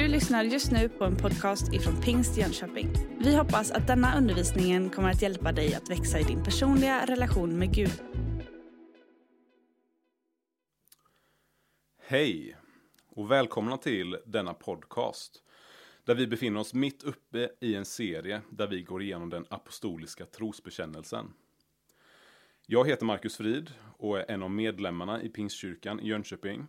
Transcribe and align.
Du 0.00 0.08
lyssnar 0.08 0.44
just 0.44 0.72
nu 0.72 0.88
på 0.88 1.04
en 1.04 1.16
podcast 1.16 1.72
ifrån 1.72 2.00
Pingst 2.00 2.36
Jönköping. 2.36 2.88
Vi 3.18 3.36
hoppas 3.36 3.70
att 3.70 3.86
denna 3.86 4.18
undervisning 4.18 4.90
kommer 4.90 5.10
att 5.10 5.22
hjälpa 5.22 5.52
dig 5.52 5.74
att 5.74 5.90
växa 5.90 6.20
i 6.20 6.22
din 6.22 6.44
personliga 6.44 7.06
relation 7.06 7.58
med 7.58 7.74
Gud. 7.74 8.02
Hej 12.06 12.56
och 13.08 13.30
välkomna 13.30 13.76
till 13.76 14.16
denna 14.26 14.54
podcast. 14.54 15.42
Där 16.04 16.14
vi 16.14 16.26
befinner 16.26 16.60
oss 16.60 16.74
mitt 16.74 17.02
uppe 17.02 17.50
i 17.60 17.74
en 17.74 17.84
serie 17.84 18.40
där 18.50 18.66
vi 18.66 18.82
går 18.82 19.02
igenom 19.02 19.30
den 19.30 19.44
apostoliska 19.48 20.26
trosbekännelsen. 20.26 21.32
Jag 22.66 22.88
heter 22.88 23.06
Marcus 23.06 23.36
Frid 23.36 23.72
och 23.96 24.18
är 24.18 24.30
en 24.30 24.42
av 24.42 24.50
medlemmarna 24.50 25.22
i 25.22 25.28
Pingstkyrkan 25.28 26.00
i 26.00 26.08
Jönköping. 26.08 26.66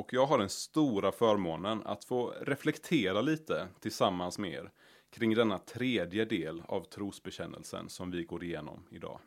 Och 0.00 0.12
jag 0.12 0.26
har 0.26 0.38
den 0.38 0.48
stora 0.48 1.12
förmånen 1.12 1.82
att 1.84 2.04
få 2.04 2.30
reflektera 2.40 3.20
lite 3.20 3.68
tillsammans 3.80 4.38
med 4.38 4.52
er 4.52 4.70
kring 5.10 5.34
denna 5.34 5.58
tredje 5.58 6.24
del 6.24 6.62
av 6.68 6.84
trosbekännelsen 6.84 7.88
som 7.88 8.10
vi 8.10 8.24
går 8.24 8.44
igenom 8.44 8.86
idag. 8.90 9.20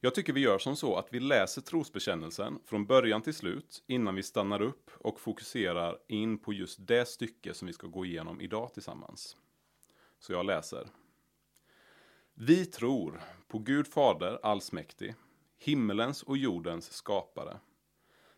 Jag 0.00 0.14
tycker 0.14 0.32
vi 0.32 0.40
gör 0.40 0.58
som 0.58 0.76
så 0.76 0.96
att 0.96 1.08
vi 1.10 1.20
läser 1.20 1.62
trosbekännelsen 1.62 2.58
från 2.64 2.86
början 2.86 3.22
till 3.22 3.34
slut 3.34 3.82
innan 3.86 4.14
vi 4.14 4.22
stannar 4.22 4.62
upp 4.62 4.90
och 4.98 5.20
fokuserar 5.20 5.98
in 6.08 6.38
på 6.38 6.52
just 6.52 6.86
det 6.86 7.08
stycke 7.08 7.54
som 7.54 7.66
vi 7.66 7.72
ska 7.72 7.86
gå 7.86 8.04
igenom 8.04 8.40
idag 8.40 8.74
tillsammans. 8.74 9.36
Så 10.18 10.32
jag 10.32 10.46
läser. 10.46 10.88
Vi 12.34 12.66
tror 12.66 13.20
på 13.48 13.58
Gud 13.58 13.86
Fader 13.86 14.38
allsmäktig, 14.42 15.14
himmelens 15.58 16.22
och 16.22 16.36
jordens 16.36 16.92
skapare. 16.92 17.60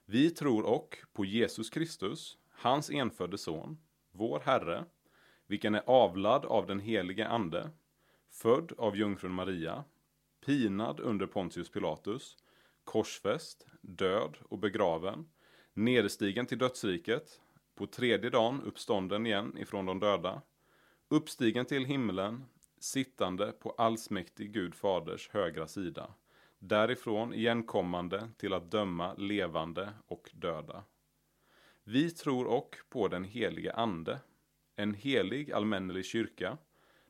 Vi 0.06 0.30
tror 0.30 0.64
och 0.64 0.98
på 1.12 1.24
Jesus 1.24 1.70
Kristus, 1.70 2.38
hans 2.50 2.90
enfödde 2.90 3.38
son, 3.38 3.78
vår 4.12 4.40
Herre, 4.40 4.84
vilken 5.46 5.74
är 5.74 5.82
avlad 5.86 6.44
av 6.44 6.66
den 6.66 6.80
helige 6.80 7.28
Ande, 7.28 7.70
född 8.30 8.72
av 8.78 8.96
jungfrun 8.96 9.32
Maria, 9.32 9.84
pinad 10.46 11.00
under 11.00 11.26
Pontius 11.26 11.70
Pilatus, 11.70 12.36
korsfäst, 12.84 13.66
död 13.80 14.36
och 14.48 14.58
begraven, 14.58 15.28
nedstigen 15.74 16.46
till 16.46 16.58
dödsriket, 16.58 17.40
på 17.74 17.86
tredje 17.86 18.30
dagen 18.30 18.62
uppstånden 18.62 19.26
igen 19.26 19.58
ifrån 19.58 19.86
de 19.86 20.00
döda, 20.00 20.42
uppstigen 21.08 21.66
till 21.66 21.84
himlen, 21.84 22.44
sittande 22.78 23.52
på 23.52 23.70
allsmäktig 23.70 24.52
Gud 24.52 24.74
faders 24.74 25.28
högra 25.32 25.66
sida, 25.66 26.14
därifrån 26.68 27.34
igenkommande 27.34 28.28
till 28.36 28.52
att 28.52 28.70
döma 28.70 29.14
levande 29.14 29.92
och 30.06 30.30
döda. 30.32 30.84
Vi 31.84 32.10
tror 32.10 32.46
och 32.46 32.76
på 32.88 33.08
den 33.08 33.24
helige 33.24 33.72
Ande, 33.72 34.20
en 34.76 34.94
helig 34.94 35.52
allmännelig 35.52 36.04
kyrka, 36.04 36.58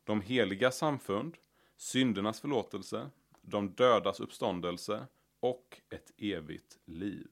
de 0.05 0.21
heliga 0.21 0.71
samfund, 0.71 1.37
syndernas 1.77 2.41
förlåtelse, 2.41 3.11
de 3.43 3.75
dödas 3.75 4.21
uppståndelse 4.21 5.07
och 5.41 5.81
ett 5.91 6.13
evigt 6.17 6.79
liv. 6.85 7.29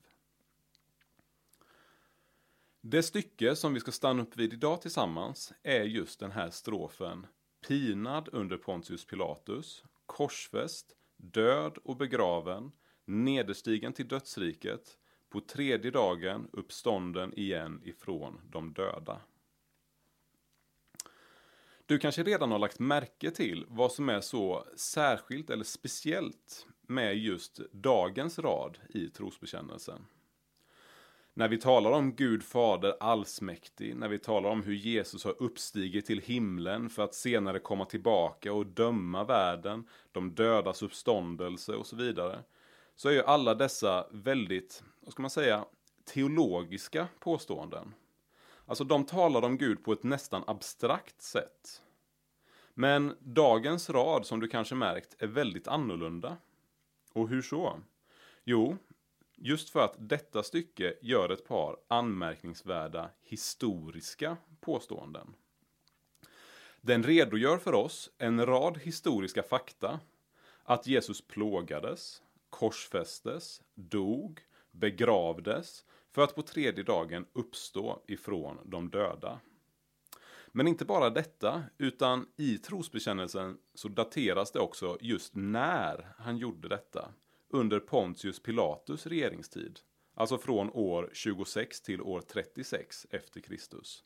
Det 2.80 3.02
stycke 3.02 3.56
som 3.56 3.74
vi 3.74 3.80
ska 3.80 3.92
stanna 3.92 4.22
upp 4.22 4.36
vid 4.36 4.52
idag 4.52 4.82
tillsammans 4.82 5.52
är 5.62 5.84
just 5.84 6.20
den 6.20 6.30
här 6.30 6.50
strofen 6.50 7.26
Pinad 7.68 8.28
under 8.32 8.56
Pontius 8.56 9.04
Pilatus, 9.04 9.84
korsfäst, 10.06 10.96
död 11.22 11.78
och 11.84 11.96
begraven, 11.96 12.72
nederstigen 13.04 13.92
till 13.92 14.08
dödsriket, 14.08 14.98
på 15.30 15.40
tredje 15.40 15.90
dagen 15.90 16.48
uppstånden 16.52 17.34
igen 17.38 17.80
ifrån 17.84 18.40
de 18.50 18.72
döda. 18.72 19.20
Du 21.86 21.98
kanske 21.98 22.22
redan 22.22 22.50
har 22.50 22.58
lagt 22.58 22.78
märke 22.78 23.30
till 23.30 23.66
vad 23.68 23.92
som 23.92 24.08
är 24.08 24.20
så 24.20 24.66
särskilt 24.76 25.50
eller 25.50 25.64
speciellt 25.64 26.66
med 26.82 27.18
just 27.18 27.60
dagens 27.72 28.38
rad 28.38 28.78
i 28.88 29.08
trosbekännelsen. 29.08 30.06
När 31.34 31.48
vi 31.48 31.58
talar 31.58 31.90
om 31.90 32.14
Gud 32.14 32.42
Fader 32.42 32.96
allsmäktig, 33.00 33.96
när 33.96 34.08
vi 34.08 34.18
talar 34.18 34.50
om 34.50 34.62
hur 34.62 34.74
Jesus 34.74 35.24
har 35.24 35.42
uppstigit 35.42 36.06
till 36.06 36.20
himlen 36.20 36.90
för 36.90 37.02
att 37.02 37.14
senare 37.14 37.58
komma 37.58 37.84
tillbaka 37.84 38.52
och 38.52 38.66
döma 38.66 39.24
världen, 39.24 39.88
de 40.12 40.34
dödas 40.34 40.82
uppståndelse 40.82 41.74
och 41.74 41.86
så 41.86 41.96
vidare. 41.96 42.38
Så 42.96 43.08
är 43.08 43.12
ju 43.12 43.22
alla 43.22 43.54
dessa 43.54 44.06
väldigt, 44.10 44.82
vad 45.00 45.12
ska 45.12 45.22
man 45.22 45.30
säga, 45.30 45.64
teologiska 46.04 47.08
påståenden. 47.18 47.94
Alltså 48.66 48.84
de 48.84 49.04
talar 49.04 49.42
om 49.42 49.58
Gud 49.58 49.84
på 49.84 49.92
ett 49.92 50.02
nästan 50.02 50.44
abstrakt 50.46 51.22
sätt. 51.22 51.82
Men 52.74 53.16
dagens 53.20 53.90
rad, 53.90 54.26
som 54.26 54.40
du 54.40 54.48
kanske 54.48 54.74
märkt, 54.74 55.22
är 55.22 55.26
väldigt 55.26 55.68
annorlunda. 55.68 56.36
Och 57.12 57.28
hur 57.28 57.42
så? 57.42 57.80
Jo, 58.44 58.76
just 59.44 59.70
för 59.70 59.80
att 59.80 59.94
detta 59.98 60.42
stycke 60.42 60.94
gör 61.00 61.28
ett 61.28 61.48
par 61.48 61.76
anmärkningsvärda 61.88 63.10
historiska 63.22 64.36
påståenden. 64.60 65.34
Den 66.80 67.02
redogör 67.02 67.58
för 67.58 67.72
oss 67.72 68.10
en 68.18 68.46
rad 68.46 68.78
historiska 68.78 69.42
fakta. 69.42 70.00
Att 70.64 70.86
Jesus 70.86 71.20
plågades, 71.20 72.22
korsfästes, 72.50 73.62
dog, 73.74 74.40
begravdes 74.70 75.84
för 76.10 76.22
att 76.22 76.34
på 76.34 76.42
tredje 76.42 76.84
dagen 76.84 77.26
uppstå 77.32 78.02
ifrån 78.06 78.58
de 78.64 78.90
döda. 78.90 79.40
Men 80.48 80.68
inte 80.68 80.84
bara 80.84 81.10
detta, 81.10 81.62
utan 81.78 82.26
i 82.36 82.58
trosbekännelsen 82.58 83.58
så 83.74 83.88
dateras 83.88 84.52
det 84.52 84.60
också 84.60 84.98
just 85.00 85.34
när 85.34 86.14
han 86.18 86.36
gjorde 86.36 86.68
detta. 86.68 87.08
Under 87.54 87.80
Pontius 87.80 88.40
Pilatus 88.40 89.06
regeringstid. 89.06 89.80
Alltså 90.14 90.38
från 90.38 90.70
år 90.70 91.10
26 91.12 91.80
till 91.80 92.02
år 92.02 92.20
36 92.20 93.06
efter 93.10 93.40
Kristus. 93.40 94.04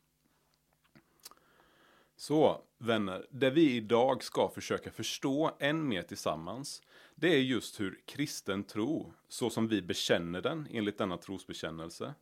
Så, 2.15 2.61
vänner, 2.77 3.27
det 3.31 3.49
vi 3.49 3.75
idag 3.75 4.23
ska 4.23 4.49
försöka 4.49 4.91
förstå 4.91 5.51
än 5.59 5.87
mer 5.87 6.01
tillsammans, 6.01 6.81
det 7.15 7.33
är 7.35 7.39
just 7.39 7.79
hur 7.79 8.01
kristen 8.05 8.63
tro, 8.63 9.13
så 9.27 9.49
som 9.49 9.67
vi 9.67 9.81
bekänner 9.81 10.41
den 10.41 10.67
enligt 10.71 10.97
denna 10.97 11.17
trosbekännelse, 11.17 12.13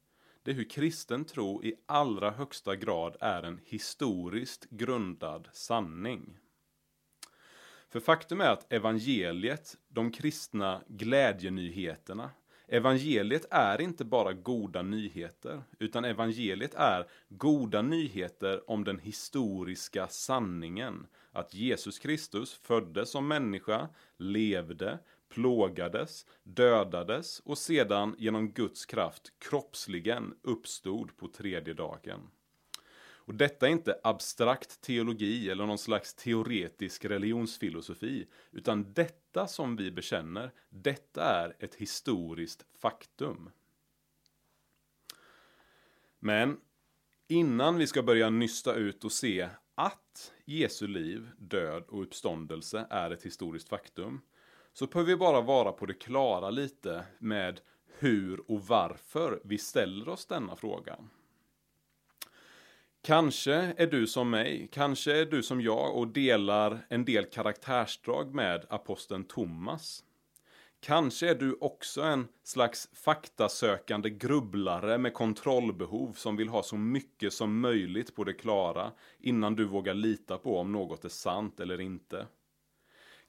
det 0.44 0.52
är 0.52 0.56
hur 0.56 0.70
kristen 0.70 1.26
tro 1.26 1.64
i 1.64 1.76
allra 1.86 2.32
högsta 2.32 2.76
grad 2.76 3.18
är 3.20 3.44
en 3.44 3.62
historiskt 3.66 4.70
grundad 4.70 5.50
sanning. 5.54 6.38
För 7.96 8.00
faktum 8.00 8.42
är 8.42 8.50
att 8.50 8.74
evangeliet, 8.74 9.78
de 9.88 10.12
kristna 10.12 10.82
glädjenyheterna, 10.88 12.32
evangeliet 12.68 13.46
är 13.52 13.82
inte 13.82 14.06
bara 14.06 14.34
goda 14.34 14.82
nyheter, 14.82 15.64
utan 15.80 16.06
evangeliet 16.06 16.74
är 16.74 17.08
goda 17.30 17.82
nyheter 17.82 18.70
om 18.70 18.84
den 18.84 19.00
historiska 19.00 20.08
sanningen. 20.08 21.08
Att 21.32 21.54
Jesus 21.54 22.00
Kristus 22.00 22.54
föddes 22.54 23.12
som 23.12 23.28
människa, 23.28 23.90
levde, 24.18 25.00
plågades, 25.30 26.26
dödades 26.44 27.40
och 27.40 27.58
sedan 27.58 28.16
genom 28.18 28.52
Guds 28.52 28.86
kraft 28.86 29.34
kroppsligen 29.40 30.34
uppstod 30.42 31.18
på 31.18 31.28
tredje 31.28 31.74
dagen. 31.74 32.30
Och 33.26 33.36
detta 33.36 33.68
är 33.68 33.72
inte 33.72 34.00
abstrakt 34.04 34.82
teologi 34.82 35.50
eller 35.50 35.66
någon 35.66 35.78
slags 35.78 36.14
teoretisk 36.14 37.06
religionsfilosofi, 37.06 38.28
utan 38.52 38.94
detta 38.94 39.48
som 39.48 39.76
vi 39.76 39.92
bekänner, 39.92 40.52
detta 40.70 41.24
är 41.24 41.56
ett 41.60 41.76
historiskt 41.76 42.66
faktum. 42.80 43.50
Men 46.20 46.58
innan 47.28 47.78
vi 47.78 47.88
ska 47.88 48.04
börja 48.04 48.30
nysta 48.30 48.74
ut 48.74 49.06
och 49.06 49.12
se 49.12 49.50
att 49.76 50.34
Jesu 50.46 50.88
liv, 50.88 51.30
död 51.38 51.84
och 51.88 52.02
uppståndelse 52.02 52.88
är 52.90 53.12
ett 53.12 53.24
historiskt 53.24 53.70
faktum, 53.70 54.22
så 54.74 54.88
behöver 54.88 55.12
vi 55.12 55.18
bara 55.18 55.42
vara 55.42 55.72
på 55.72 55.86
det 55.86 55.94
klara 55.94 56.50
lite 56.50 57.06
med 57.20 57.62
hur 58.00 58.52
och 58.52 58.68
varför 58.68 59.42
vi 59.44 59.58
ställer 59.58 60.10
oss 60.10 60.26
denna 60.26 60.56
frågan. 60.56 61.10
Kanske 63.06 63.54
är 63.54 63.88
du 63.88 64.08
som 64.08 64.30
mig, 64.30 64.70
kanske 64.72 65.22
är 65.22 65.26
du 65.26 65.44
som 65.44 65.62
jag 65.62 65.98
och 65.98 66.08
delar 66.08 66.86
en 66.90 67.06
del 67.06 67.26
karaktärsdrag 67.26 68.34
med 68.34 68.66
aposteln 68.70 69.24
Thomas. 69.24 70.04
Kanske 70.80 71.30
är 71.30 71.36
du 71.36 71.58
också 71.62 72.02
en 72.02 72.28
slags 72.44 72.90
faktasökande 72.94 74.10
grubblare 74.10 74.98
med 74.98 75.14
kontrollbehov 75.14 76.14
som 76.14 76.36
vill 76.36 76.50
ha 76.50 76.64
så 76.64 76.78
mycket 76.78 77.34
som 77.34 77.60
möjligt 77.60 78.16
på 78.16 78.24
det 78.24 78.34
klara 78.34 78.92
innan 79.20 79.56
du 79.56 79.66
vågar 79.66 79.94
lita 79.94 80.38
på 80.38 80.60
om 80.60 80.72
något 80.72 81.06
är 81.06 81.10
sant 81.10 81.60
eller 81.60 81.82
inte. 81.82 82.28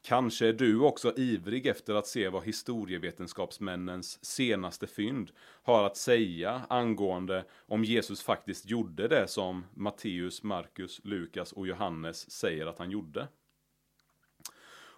Kanske 0.07 0.49
är 0.49 0.53
du 0.53 0.81
också 0.81 1.13
ivrig 1.17 1.67
efter 1.67 1.95
att 1.95 2.07
se 2.07 2.29
vad 2.29 2.45
historievetenskapsmännens 2.45 4.25
senaste 4.25 4.87
fynd 4.87 5.31
har 5.63 5.85
att 5.85 5.97
säga 5.97 6.63
angående 6.69 7.45
om 7.67 7.85
Jesus 7.85 8.23
faktiskt 8.23 8.67
gjorde 8.67 9.09
det 9.09 9.29
som 9.29 9.65
Matteus, 9.75 10.43
Markus, 10.43 11.01
Lukas 11.05 11.53
och 11.53 11.67
Johannes 11.67 12.31
säger 12.31 12.67
att 12.67 12.79
han 12.79 12.91
gjorde. 12.91 13.29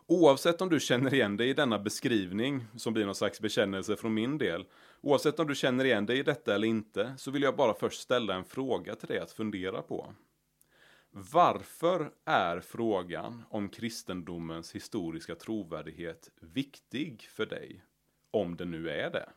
Oavsett 0.06 0.60
om 0.60 0.68
du 0.68 0.80
känner 0.80 1.14
igen 1.14 1.36
dig 1.36 1.48
i 1.48 1.54
denna 1.54 1.78
beskrivning, 1.78 2.64
som 2.76 2.92
blir 2.92 3.04
någon 3.04 3.14
slags 3.14 3.40
bekännelse 3.40 3.96
från 3.96 4.14
min 4.14 4.38
del, 4.38 4.64
oavsett 5.00 5.40
om 5.40 5.46
du 5.46 5.54
känner 5.54 5.84
igen 5.84 6.06
dig 6.06 6.18
i 6.18 6.22
detta 6.22 6.54
eller 6.54 6.68
inte, 6.68 7.14
så 7.18 7.30
vill 7.30 7.42
jag 7.42 7.56
bara 7.56 7.74
först 7.74 8.00
ställa 8.00 8.34
en 8.34 8.44
fråga 8.44 8.94
till 8.94 9.08
dig 9.08 9.18
att 9.18 9.32
fundera 9.32 9.82
på. 9.82 10.14
Varför 11.10 12.12
är 12.24 12.60
frågan 12.60 13.44
om 13.50 13.68
kristendomens 13.68 14.74
historiska 14.74 15.34
trovärdighet 15.34 16.30
viktig 16.40 17.22
för 17.22 17.46
dig? 17.46 17.84
Om 18.30 18.56
det 18.56 18.64
nu 18.64 18.90
är 18.90 19.10
det. 19.10 19.28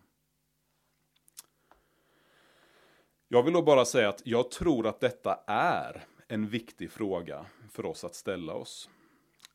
Jag 3.28 3.44
vill 3.44 3.54
då 3.54 3.62
bara 3.62 3.86
säga 3.86 4.10
att 4.10 4.22
jag 4.26 4.52
tror 4.52 4.88
att 4.88 5.00
detta 5.00 5.40
är 5.48 6.04
en 6.28 6.48
viktig 6.48 6.92
fråga 6.92 7.46
för 7.72 7.86
oss 7.86 8.04
att 8.04 8.16
ställa 8.16 8.54
oss. 8.54 8.90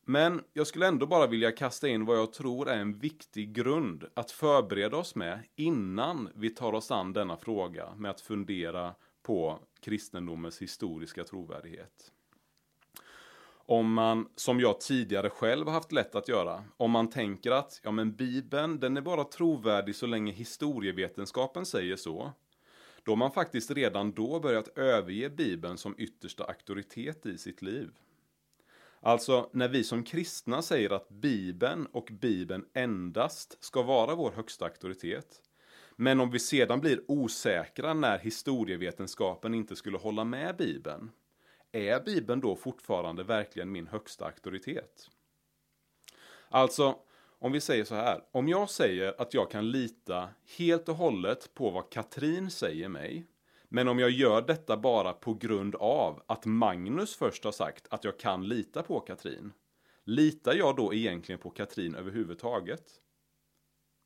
Men 0.09 0.43
jag 0.53 0.67
skulle 0.67 0.87
ändå 0.87 1.07
bara 1.07 1.27
vilja 1.27 1.51
kasta 1.51 1.87
in 1.87 2.05
vad 2.05 2.17
jag 2.17 2.33
tror 2.33 2.69
är 2.69 2.77
en 2.77 2.99
viktig 2.99 3.53
grund 3.53 4.05
att 4.13 4.31
förbereda 4.31 4.97
oss 4.97 5.15
med 5.15 5.39
innan 5.55 6.29
vi 6.35 6.49
tar 6.49 6.73
oss 6.73 6.91
an 6.91 7.13
denna 7.13 7.37
fråga 7.37 7.95
med 7.95 8.11
att 8.11 8.21
fundera 8.21 8.95
på 9.27 9.59
kristendomens 9.79 10.61
historiska 10.61 11.23
trovärdighet. 11.23 12.11
Om 13.49 13.93
man, 13.93 14.29
som 14.35 14.59
jag 14.59 14.81
tidigare 14.81 15.29
själv 15.29 15.67
haft 15.67 15.91
lätt 15.91 16.15
att 16.15 16.27
göra, 16.27 16.63
om 16.77 16.91
man 16.91 17.09
tänker 17.09 17.51
att 17.51 17.81
ja 17.83 17.91
men 17.91 18.15
Bibeln, 18.15 18.79
den 18.79 18.97
är 18.97 19.01
bara 19.01 19.23
trovärdig 19.23 19.95
så 19.95 20.05
länge 20.05 20.31
historievetenskapen 20.31 21.65
säger 21.65 21.95
så. 21.95 22.31
Då 23.03 23.11
har 23.11 23.17
man 23.17 23.31
faktiskt 23.31 23.71
redan 23.71 24.11
då 24.11 24.39
börjat 24.39 24.77
överge 24.77 25.29
Bibeln 25.29 25.77
som 25.77 25.95
yttersta 25.97 26.43
auktoritet 26.43 27.25
i 27.25 27.37
sitt 27.37 27.61
liv. 27.61 27.89
Alltså, 28.99 29.49
när 29.53 29.67
vi 29.67 29.83
som 29.83 30.03
kristna 30.03 30.61
säger 30.61 30.89
att 30.89 31.09
Bibeln 31.09 31.85
och 31.85 32.09
Bibeln 32.11 32.65
endast 32.73 33.63
ska 33.63 33.83
vara 33.83 34.15
vår 34.15 34.31
högsta 34.31 34.65
auktoritet. 34.65 35.41
Men 35.99 36.19
om 36.19 36.31
vi 36.31 36.39
sedan 36.39 36.79
blir 36.79 37.01
osäkra 37.07 37.93
när 37.93 38.19
historievetenskapen 38.19 39.53
inte 39.53 39.75
skulle 39.75 39.97
hålla 39.97 40.23
med 40.23 40.57
Bibeln. 40.57 41.11
Är 41.71 41.99
Bibeln 41.99 42.41
då 42.41 42.55
fortfarande 42.55 43.23
verkligen 43.23 43.71
min 43.71 43.87
högsta 43.87 44.25
auktoritet? 44.25 45.09
Alltså, 46.49 46.95
om 47.39 47.51
vi 47.51 47.61
säger 47.61 47.83
så 47.83 47.95
här. 47.95 48.23
Om 48.31 48.47
jag 48.47 48.69
säger 48.69 49.21
att 49.21 49.33
jag 49.33 49.51
kan 49.51 49.71
lita 49.71 50.29
helt 50.57 50.89
och 50.89 50.95
hållet 50.95 51.53
på 51.53 51.69
vad 51.69 51.89
Katrin 51.89 52.51
säger 52.51 52.89
mig 52.89 53.27
men 53.69 53.87
om 53.87 53.99
jag 53.99 54.09
gör 54.09 54.41
detta 54.41 54.77
bara 54.77 55.13
på 55.13 55.33
grund 55.33 55.75
av 55.75 56.23
att 56.27 56.45
Magnus 56.45 57.15
först 57.15 57.43
har 57.43 57.51
sagt 57.51 57.87
att 57.89 58.03
jag 58.03 58.19
kan 58.19 58.47
lita 58.47 58.83
på 58.83 58.99
Katrin. 58.99 59.53
Litar 60.03 60.53
jag 60.53 60.75
då 60.75 60.93
egentligen 60.93 61.39
på 61.39 61.49
Katrin 61.49 61.95
överhuvudtaget? 61.95 62.83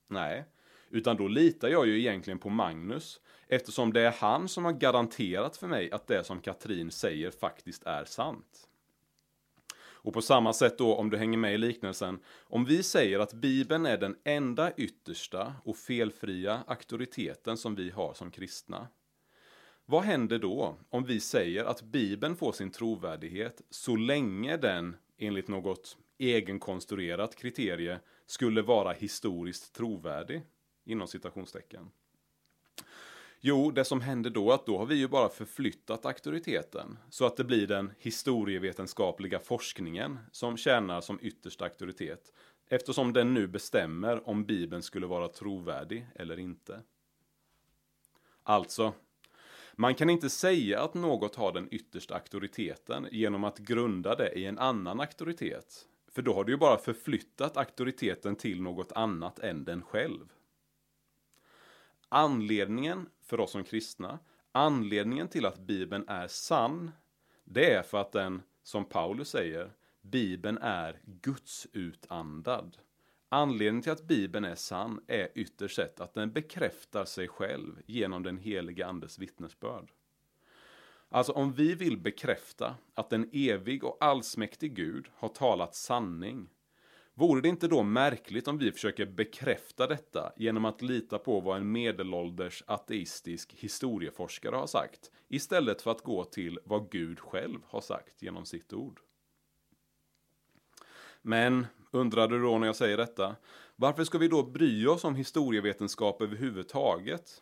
Nej, 0.07 0.45
utan 0.91 1.17
då 1.17 1.27
litar 1.27 1.67
jag 1.67 1.87
ju 1.87 1.99
egentligen 1.99 2.39
på 2.39 2.49
Magnus 2.49 3.21
eftersom 3.47 3.93
det 3.93 4.01
är 4.01 4.11
han 4.11 4.47
som 4.47 4.65
har 4.65 4.71
garanterat 4.71 5.57
för 5.57 5.67
mig 5.67 5.91
att 5.91 6.07
det 6.07 6.23
som 6.23 6.41
Katrin 6.41 6.91
säger 6.91 7.31
faktiskt 7.31 7.83
är 7.83 8.05
sant. 8.05 8.67
Och 10.03 10.13
på 10.13 10.21
samma 10.21 10.53
sätt 10.53 10.77
då, 10.77 10.95
om 10.95 11.09
du 11.09 11.17
hänger 11.17 11.37
med 11.37 11.53
i 11.53 11.57
liknelsen, 11.57 12.19
om 12.39 12.65
vi 12.65 12.83
säger 12.83 13.19
att 13.19 13.33
Bibeln 13.33 13.85
är 13.85 13.97
den 13.97 14.15
enda 14.23 14.71
yttersta 14.77 15.53
och 15.63 15.77
felfria 15.77 16.63
auktoriteten 16.67 17.57
som 17.57 17.75
vi 17.75 17.89
har 17.89 18.13
som 18.13 18.31
kristna, 18.31 18.87
vad 19.85 20.03
händer 20.03 20.39
då 20.39 20.77
om 20.89 21.03
vi 21.03 21.19
säger 21.19 21.65
att 21.65 21.81
Bibeln 21.81 22.35
får 22.35 22.51
sin 22.51 22.71
trovärdighet 22.71 23.61
så 23.69 23.95
länge 23.95 24.57
den, 24.57 24.95
enligt 25.17 25.47
något 25.47 25.97
egenkonstruerat 26.17 27.35
kriterie, 27.35 27.99
skulle 28.25 28.61
vara 28.61 28.93
historiskt 28.93 29.73
trovärdig? 29.73 30.41
Inom 30.83 31.07
citationstecken. 31.07 31.91
Jo, 33.43 33.71
det 33.71 33.85
som 33.85 34.01
händer 34.01 34.29
då 34.29 34.51
är 34.51 34.55
att 34.55 34.65
då 34.65 34.77
har 34.77 34.85
vi 34.85 34.95
ju 34.95 35.07
bara 35.07 35.29
förflyttat 35.29 36.05
auktoriteten 36.05 36.97
så 37.09 37.25
att 37.25 37.37
det 37.37 37.43
blir 37.43 37.67
den 37.67 37.91
historievetenskapliga 37.99 39.39
forskningen 39.39 40.19
som 40.31 40.57
tjänar 40.57 41.01
som 41.01 41.19
yttersta 41.21 41.65
auktoritet 41.65 42.31
eftersom 42.67 43.13
den 43.13 43.33
nu 43.33 43.47
bestämmer 43.47 44.29
om 44.29 44.45
Bibeln 44.45 44.81
skulle 44.81 45.07
vara 45.07 45.27
trovärdig 45.27 46.07
eller 46.15 46.39
inte. 46.39 46.81
Alltså, 48.43 48.93
man 49.75 49.95
kan 49.95 50.09
inte 50.09 50.29
säga 50.29 50.81
att 50.81 50.93
något 50.93 51.35
har 51.35 51.51
den 51.51 51.67
yttersta 51.71 52.13
auktoriteten 52.15 53.07
genom 53.11 53.43
att 53.43 53.57
grunda 53.57 54.15
det 54.15 54.31
i 54.31 54.45
en 54.45 54.59
annan 54.59 54.99
auktoritet. 54.99 55.87
För 56.07 56.21
då 56.21 56.33
har 56.33 56.43
du 56.43 56.51
ju 56.51 56.57
bara 56.57 56.77
förflyttat 56.77 57.57
auktoriteten 57.57 58.35
till 58.35 58.61
något 58.61 58.91
annat 58.91 59.39
än 59.39 59.63
den 59.63 59.81
själv. 59.81 60.33
Anledningen 62.13 63.09
för 63.21 63.39
oss 63.39 63.51
som 63.51 63.63
kristna, 63.63 64.19
anledningen 64.51 65.27
till 65.27 65.45
att 65.45 65.59
Bibeln 65.59 66.05
är 66.07 66.27
sann, 66.27 66.91
det 67.43 67.73
är 67.73 67.83
för 67.83 68.01
att 68.01 68.11
den, 68.11 68.41
som 68.63 68.85
Paulus 68.85 69.29
säger, 69.29 69.71
Bibeln 70.01 70.57
är 70.57 71.01
Guds 71.05 71.67
utandad. 71.73 72.77
Anledningen 73.29 73.81
till 73.81 73.91
att 73.91 74.07
Bibeln 74.07 74.45
är 74.45 74.55
sann 74.55 75.01
är 75.07 75.29
ytterst 75.35 75.75
sett 75.75 75.99
att 75.99 76.13
den 76.13 76.31
bekräftar 76.31 77.05
sig 77.05 77.27
själv 77.27 77.81
genom 77.85 78.23
den 78.23 78.37
heliga 78.37 78.87
andes 78.87 79.19
vittnesbörd. 79.19 79.91
Alltså 81.09 81.31
om 81.31 81.53
vi 81.53 81.75
vill 81.75 81.97
bekräfta 81.97 82.75
att 82.93 83.13
en 83.13 83.29
evig 83.33 83.83
och 83.83 83.97
allsmäktig 83.99 84.75
Gud 84.75 85.07
har 85.13 85.29
talat 85.29 85.75
sanning, 85.75 86.49
vore 87.21 87.41
det 87.41 87.49
inte 87.49 87.67
då 87.67 87.83
märkligt 87.83 88.47
om 88.47 88.57
vi 88.57 88.71
försöker 88.71 89.05
bekräfta 89.05 89.87
detta 89.87 90.33
genom 90.37 90.65
att 90.65 90.81
lita 90.81 91.19
på 91.19 91.39
vad 91.39 91.57
en 91.57 91.71
medelålders 91.71 92.63
ateistisk 92.67 93.53
historieforskare 93.53 94.55
har 94.55 94.67
sagt, 94.67 95.11
istället 95.27 95.81
för 95.81 95.91
att 95.91 96.01
gå 96.01 96.23
till 96.23 96.59
vad 96.65 96.91
Gud 96.91 97.19
själv 97.19 97.59
har 97.65 97.81
sagt 97.81 98.21
genom 98.21 98.45
sitt 98.45 98.73
ord? 98.73 98.99
Men 101.21 101.67
undrar 101.91 102.27
du 102.27 102.41
då 102.41 102.57
när 102.57 102.67
jag 102.67 102.75
säger 102.75 102.97
detta, 102.97 103.35
varför 103.75 104.03
ska 104.03 104.17
vi 104.17 104.27
då 104.27 104.43
bry 104.43 104.87
oss 104.87 105.03
om 105.03 105.15
historievetenskap 105.15 106.21
överhuvudtaget? 106.21 107.41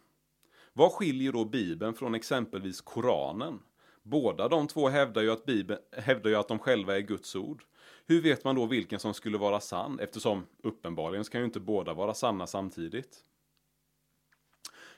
Vad 0.74 0.92
skiljer 0.92 1.32
då 1.32 1.46
Bibeln 1.46 1.94
från 1.94 2.16
exempelvis 2.16 2.82
Koranen? 2.82 3.60
Båda 4.04 4.48
de 4.48 4.68
två 4.68 4.90
hävdar 4.90 5.22
ju, 5.22 5.32
att 5.32 5.46
Bibeln, 5.46 5.80
hävdar 5.92 6.30
ju 6.30 6.36
att 6.36 6.48
de 6.48 6.60
själva 6.60 6.98
är 6.98 7.02
Guds 7.02 7.36
ord. 7.36 7.64
Hur 8.10 8.22
vet 8.22 8.44
man 8.44 8.56
då 8.56 8.66
vilken 8.66 9.00
som 9.00 9.14
skulle 9.14 9.38
vara 9.38 9.60
sann? 9.60 10.00
Eftersom 10.00 10.48
uppenbarligen 10.64 11.26
ska 11.26 11.38
ju 11.40 11.46
inte 11.46 11.60
båda 11.60 11.94
vara 11.94 12.14
sanna 12.14 12.48
samtidigt. 12.48 13.24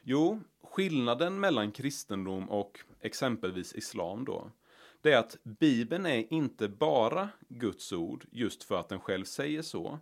Jo, 0.02 0.40
skillnaden 0.64 1.40
mellan 1.40 1.72
kristendom 1.72 2.50
och 2.50 2.80
exempelvis 3.00 3.74
islam 3.74 4.26
då, 4.26 4.52
det 5.02 5.12
är 5.12 5.18
att 5.18 5.38
Bibeln 5.44 6.06
är 6.06 6.34
inte 6.34 6.68
bara 6.68 7.30
Guds 7.50 7.94
ord 7.94 8.26
just 8.32 8.64
för 8.64 8.80
att 8.80 8.90
den 8.90 9.00
själv 9.00 9.26
säger 9.26 9.62
så, 9.62 10.00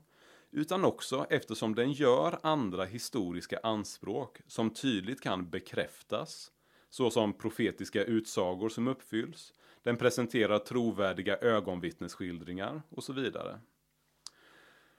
utan 0.51 0.85
också 0.85 1.25
eftersom 1.29 1.75
den 1.75 1.91
gör 1.91 2.39
andra 2.43 2.85
historiska 2.85 3.59
anspråk 3.63 4.41
som 4.47 4.69
tydligt 4.69 5.21
kan 5.21 5.49
bekräftas, 5.49 6.51
såsom 6.89 7.33
profetiska 7.33 8.03
utsagor 8.03 8.69
som 8.69 8.87
uppfylls, 8.87 9.53
den 9.83 9.97
presenterar 9.97 10.59
trovärdiga 10.59 11.37
ögonvittnesskildringar 11.37 12.81
och 12.89 13.03
så 13.03 13.13
vidare. 13.13 13.59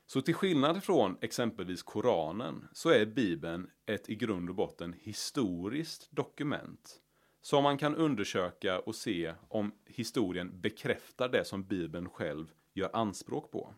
Så 0.06 0.20
till 0.20 0.34
skillnad 0.34 0.84
från 0.84 1.16
exempelvis 1.20 1.82
Koranen 1.82 2.68
så 2.72 2.90
är 2.90 3.06
Bibeln 3.06 3.70
ett 3.87 4.08
i 4.08 4.14
grund 4.14 4.49
och 4.49 4.54
botten 4.54 4.94
historiskt 5.00 6.10
dokument 6.10 7.00
som 7.42 7.62
man 7.62 7.78
kan 7.78 7.96
undersöka 7.96 8.78
och 8.78 8.94
se 8.94 9.34
om 9.49 9.72
historien 9.87 10.60
bekräftar 10.60 11.28
det 11.28 11.44
som 11.44 11.64
Bibeln 11.64 12.08
själv 12.08 12.46
gör 12.72 12.90
anspråk 12.92 13.50
på. 13.50 13.75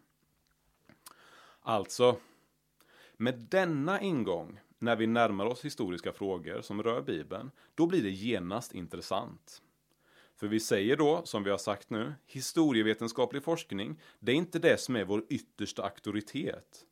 Alltså, 1.60 2.16
med 3.16 3.38
denna 3.38 4.00
ingång 4.00 4.60
när 4.78 4.96
vi 4.96 5.06
närmar 5.06 5.46
oss 5.46 5.64
historiska 5.64 6.12
frågor 6.12 6.60
som 6.60 6.82
rör 6.82 7.02
Bibeln, 7.02 7.50
då 7.74 7.86
blir 7.86 8.02
det 8.02 8.10
genast 8.10 8.74
intressant. 8.74 9.62
För 10.42 10.48
vi 10.48 10.60
säger 10.60 10.96
då, 10.96 11.22
som 11.24 11.44
vi 11.44 11.50
har 11.50 11.58
sagt 11.58 11.90
nu, 11.90 12.14
historievetenskaplig 12.26 13.44
forskning, 13.44 14.00
det 14.18 14.32
är 14.32 14.36
inte 14.36 14.58
det 14.58 14.80
som 14.80 14.96
är 14.96 15.04
vår 15.04 15.24
yttersta 15.28 15.82
auktoritet. 15.82 16.84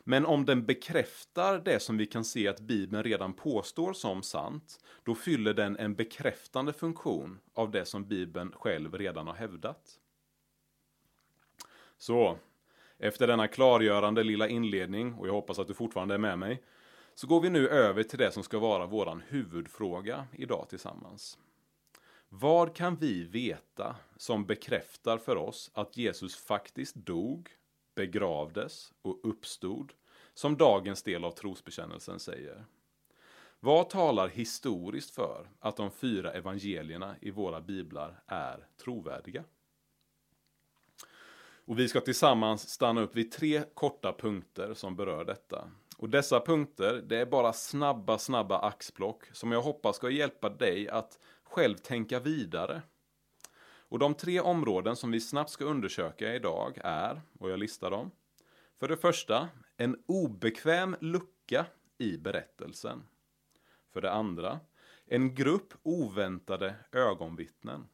Men 0.00 0.26
om 0.26 0.44
den 0.44 0.66
bekräftar 0.66 1.58
det 1.58 1.80
som 1.80 1.96
vi 1.96 2.06
kan 2.06 2.24
se 2.24 2.48
att 2.48 2.60
Bibeln 2.60 3.02
redan 3.02 3.32
påstår 3.32 3.92
som 3.92 4.22
sant, 4.22 4.80
då 5.04 5.14
fyller 5.14 5.54
den 5.54 5.76
en 5.76 5.94
bekräftande 5.94 6.72
funktion 6.72 7.40
av 7.54 7.70
det 7.70 7.84
som 7.84 8.08
Bibeln 8.08 8.52
själv 8.52 8.94
redan 8.94 9.26
har 9.26 9.34
hävdat. 9.34 9.98
Så, 11.98 12.38
Efter 12.98 13.26
denna 13.26 13.48
klargörande 13.48 14.22
lilla 14.22 14.48
inledning, 14.48 15.14
och 15.14 15.28
jag 15.28 15.32
hoppas 15.32 15.58
att 15.58 15.68
du 15.68 15.74
fortfarande 15.74 16.14
är 16.14 16.18
med 16.18 16.38
mig, 16.38 16.62
så 17.14 17.26
går 17.26 17.40
vi 17.40 17.50
nu 17.50 17.68
över 17.68 18.02
till 18.02 18.18
det 18.18 18.32
som 18.32 18.42
ska 18.42 18.58
vara 18.58 18.86
våran 18.86 19.22
huvudfråga 19.28 20.26
idag 20.32 20.66
tillsammans. 20.68 21.38
Vad 22.32 22.74
kan 22.74 22.96
vi 22.96 23.24
veta 23.24 23.96
som 24.16 24.46
bekräftar 24.46 25.18
för 25.18 25.36
oss 25.36 25.70
att 25.74 25.96
Jesus 25.96 26.36
faktiskt 26.36 26.94
dog, 26.94 27.48
begravdes 27.94 28.92
och 29.02 29.20
uppstod, 29.22 29.92
som 30.34 30.56
dagens 30.56 31.02
del 31.02 31.24
av 31.24 31.30
trosbekännelsen 31.30 32.20
säger? 32.20 32.64
Vad 33.60 33.90
talar 33.90 34.28
historiskt 34.28 35.14
för 35.14 35.50
att 35.58 35.76
de 35.76 35.90
fyra 35.90 36.32
evangelierna 36.32 37.16
i 37.20 37.30
våra 37.30 37.60
biblar 37.60 38.22
är 38.26 38.66
trovärdiga? 38.76 39.44
Och 41.64 41.78
vi 41.78 41.88
ska 41.88 42.00
tillsammans 42.00 42.68
stanna 42.68 43.00
upp 43.00 43.16
vid 43.16 43.32
tre 43.32 43.62
korta 43.74 44.12
punkter 44.12 44.74
som 44.74 44.96
berör 44.96 45.24
detta. 45.24 45.70
Och 46.00 46.08
dessa 46.08 46.40
punkter, 46.40 47.02
det 47.06 47.16
är 47.16 47.26
bara 47.26 47.52
snabba, 47.52 48.18
snabba 48.18 48.58
axplock 48.58 49.24
som 49.32 49.52
jag 49.52 49.62
hoppas 49.62 49.96
ska 49.96 50.10
hjälpa 50.10 50.48
dig 50.48 50.88
att 50.88 51.18
själv 51.42 51.76
tänka 51.76 52.20
vidare. 52.20 52.82
Och 53.62 53.98
de 53.98 54.14
tre 54.14 54.40
områden 54.40 54.96
som 54.96 55.10
vi 55.10 55.20
snabbt 55.20 55.50
ska 55.50 55.64
undersöka 55.64 56.34
idag 56.34 56.78
är, 56.84 57.20
och 57.38 57.50
jag 57.50 57.58
listar 57.58 57.90
dem. 57.90 58.10
För 58.78 58.88
det 58.88 58.96
första, 58.96 59.48
en 59.76 60.02
obekväm 60.06 60.96
lucka 61.00 61.66
i 61.98 62.16
berättelsen. 62.16 63.02
För 63.92 64.00
det 64.00 64.12
andra, 64.12 64.60
en 65.06 65.34
grupp 65.34 65.74
oväntade 65.82 66.74
ögonvittnen. 66.92 67.88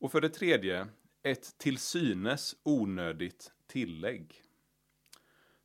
Och 0.00 0.12
för 0.12 0.20
det 0.20 0.28
tredje, 0.28 0.88
ett 1.22 1.58
till 1.58 1.78
synes 1.78 2.56
onödigt 2.62 3.52
tillägg. 3.66 4.42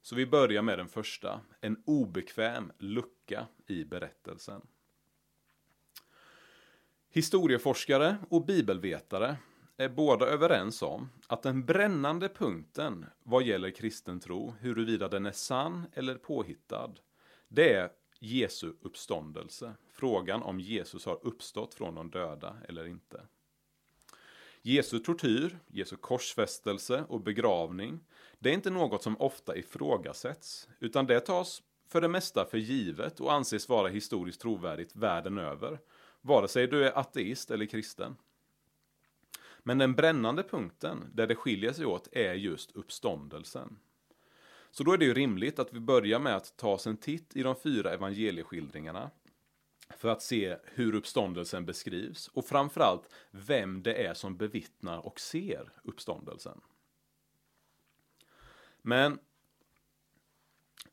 Så 0.07 0.15
vi 0.15 0.25
börjar 0.25 0.61
med 0.61 0.79
den 0.79 0.87
första, 0.87 1.41
en 1.61 1.83
obekväm 1.85 2.71
lucka 2.77 3.47
i 3.67 3.85
berättelsen. 3.85 4.61
Historieforskare 7.09 8.17
och 8.29 8.45
bibelvetare 8.45 9.37
är 9.77 9.89
båda 9.89 10.25
överens 10.25 10.81
om 10.81 11.09
att 11.27 11.43
den 11.43 11.65
brännande 11.65 12.29
punkten 12.29 13.05
vad 13.23 13.43
gäller 13.43 13.71
kristen 13.71 14.19
tro, 14.19 14.53
huruvida 14.59 15.07
den 15.07 15.25
är 15.25 15.31
sann 15.31 15.85
eller 15.93 16.15
påhittad, 16.15 16.93
det 17.47 17.73
är 17.73 17.89
Jesu 18.19 18.73
uppståndelse. 18.81 19.73
Frågan 19.91 20.43
om 20.43 20.59
Jesus 20.59 21.05
har 21.05 21.25
uppstått 21.25 21.73
från 21.73 21.95
de 21.95 22.11
döda 22.11 22.57
eller 22.67 22.85
inte. 22.85 23.21
Jesu 24.67 24.99
tortyr, 24.99 25.59
Jesu 25.67 25.95
korsfästelse 25.95 27.05
och 27.09 27.21
begravning, 27.21 27.99
det 28.39 28.49
är 28.49 28.53
inte 28.53 28.69
något 28.69 29.03
som 29.03 29.21
ofta 29.21 29.55
ifrågasätts, 29.55 30.69
utan 30.79 31.05
det 31.07 31.19
tas 31.19 31.63
för 31.89 32.01
det 32.01 32.07
mesta 32.07 32.45
för 32.45 32.57
givet 32.57 33.19
och 33.19 33.33
anses 33.33 33.69
vara 33.69 33.87
historiskt 33.87 34.41
trovärdigt 34.41 34.95
världen 34.95 35.37
över, 35.37 35.79
vare 36.21 36.47
sig 36.47 36.67
du 36.67 36.85
är 36.87 36.97
ateist 36.97 37.51
eller 37.51 37.65
kristen. 37.65 38.15
Men 39.59 39.77
den 39.77 39.93
brännande 39.93 40.43
punkten, 40.43 41.11
där 41.13 41.27
det 41.27 41.35
skiljer 41.35 41.73
sig 41.73 41.85
åt, 41.85 42.07
är 42.11 42.33
just 42.33 42.71
uppståndelsen. 42.71 43.79
Så 44.71 44.83
då 44.83 44.91
är 44.91 44.97
det 44.97 45.05
ju 45.05 45.13
rimligt 45.13 45.59
att 45.59 45.73
vi 45.73 45.79
börjar 45.79 46.19
med 46.19 46.35
att 46.35 46.57
ta 46.57 46.73
oss 46.73 46.87
en 46.87 46.97
titt 46.97 47.35
i 47.35 47.43
de 47.43 47.55
fyra 47.55 47.93
evangelieskildringarna 47.93 49.11
för 49.89 50.09
att 50.09 50.21
se 50.21 50.57
hur 50.63 50.95
uppståndelsen 50.95 51.65
beskrivs 51.65 52.27
och 52.27 52.45
framförallt 52.45 53.09
vem 53.31 53.83
det 53.83 54.07
är 54.07 54.13
som 54.13 54.37
bevittnar 54.37 55.05
och 55.05 55.19
ser 55.19 55.71
uppståndelsen. 55.83 56.61
Men 58.81 59.19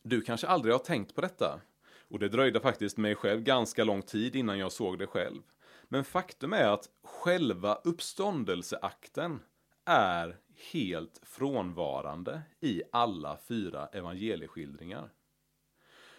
du 0.02 0.20
kanske 0.20 0.46
aldrig 0.46 0.74
har 0.74 0.78
tänkt 0.78 1.14
på 1.14 1.20
detta. 1.20 1.60
Och 2.08 2.18
det 2.18 2.28
dröjde 2.28 2.60
faktiskt 2.60 2.96
mig 2.96 3.14
själv 3.14 3.42
ganska 3.42 3.84
lång 3.84 4.02
tid 4.02 4.36
innan 4.36 4.58
jag 4.58 4.72
såg 4.72 4.98
det 4.98 5.06
själv. 5.06 5.42
Men 5.84 6.04
faktum 6.04 6.52
är 6.52 6.68
att 6.68 6.88
själva 7.02 7.74
uppståndelseakten 7.74 9.40
är 9.84 10.38
helt 10.72 11.20
frånvarande 11.22 12.42
i 12.60 12.82
alla 12.92 13.38
fyra 13.48 13.86
evangelieskildringar. 13.86 15.10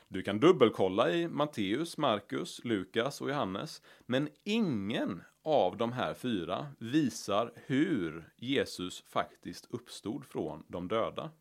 Du 0.07 0.21
kan 0.21 0.39
dubbelkolla 0.39 1.12
i 1.12 1.27
Matteus, 1.27 1.97
Markus, 1.97 2.62
Lukas 2.63 3.21
och 3.21 3.29
Johannes, 3.29 3.81
men 4.05 4.29
ingen 4.43 5.24
av 5.43 5.77
de 5.77 5.91
här 5.91 6.13
fyra 6.13 6.67
visar 6.79 7.51
hur 7.55 8.33
Jesus 8.38 9.03
faktiskt 9.07 9.65
uppstod 9.69 10.25
från 10.25 10.65
de 10.67 10.88
döda. 10.88 11.31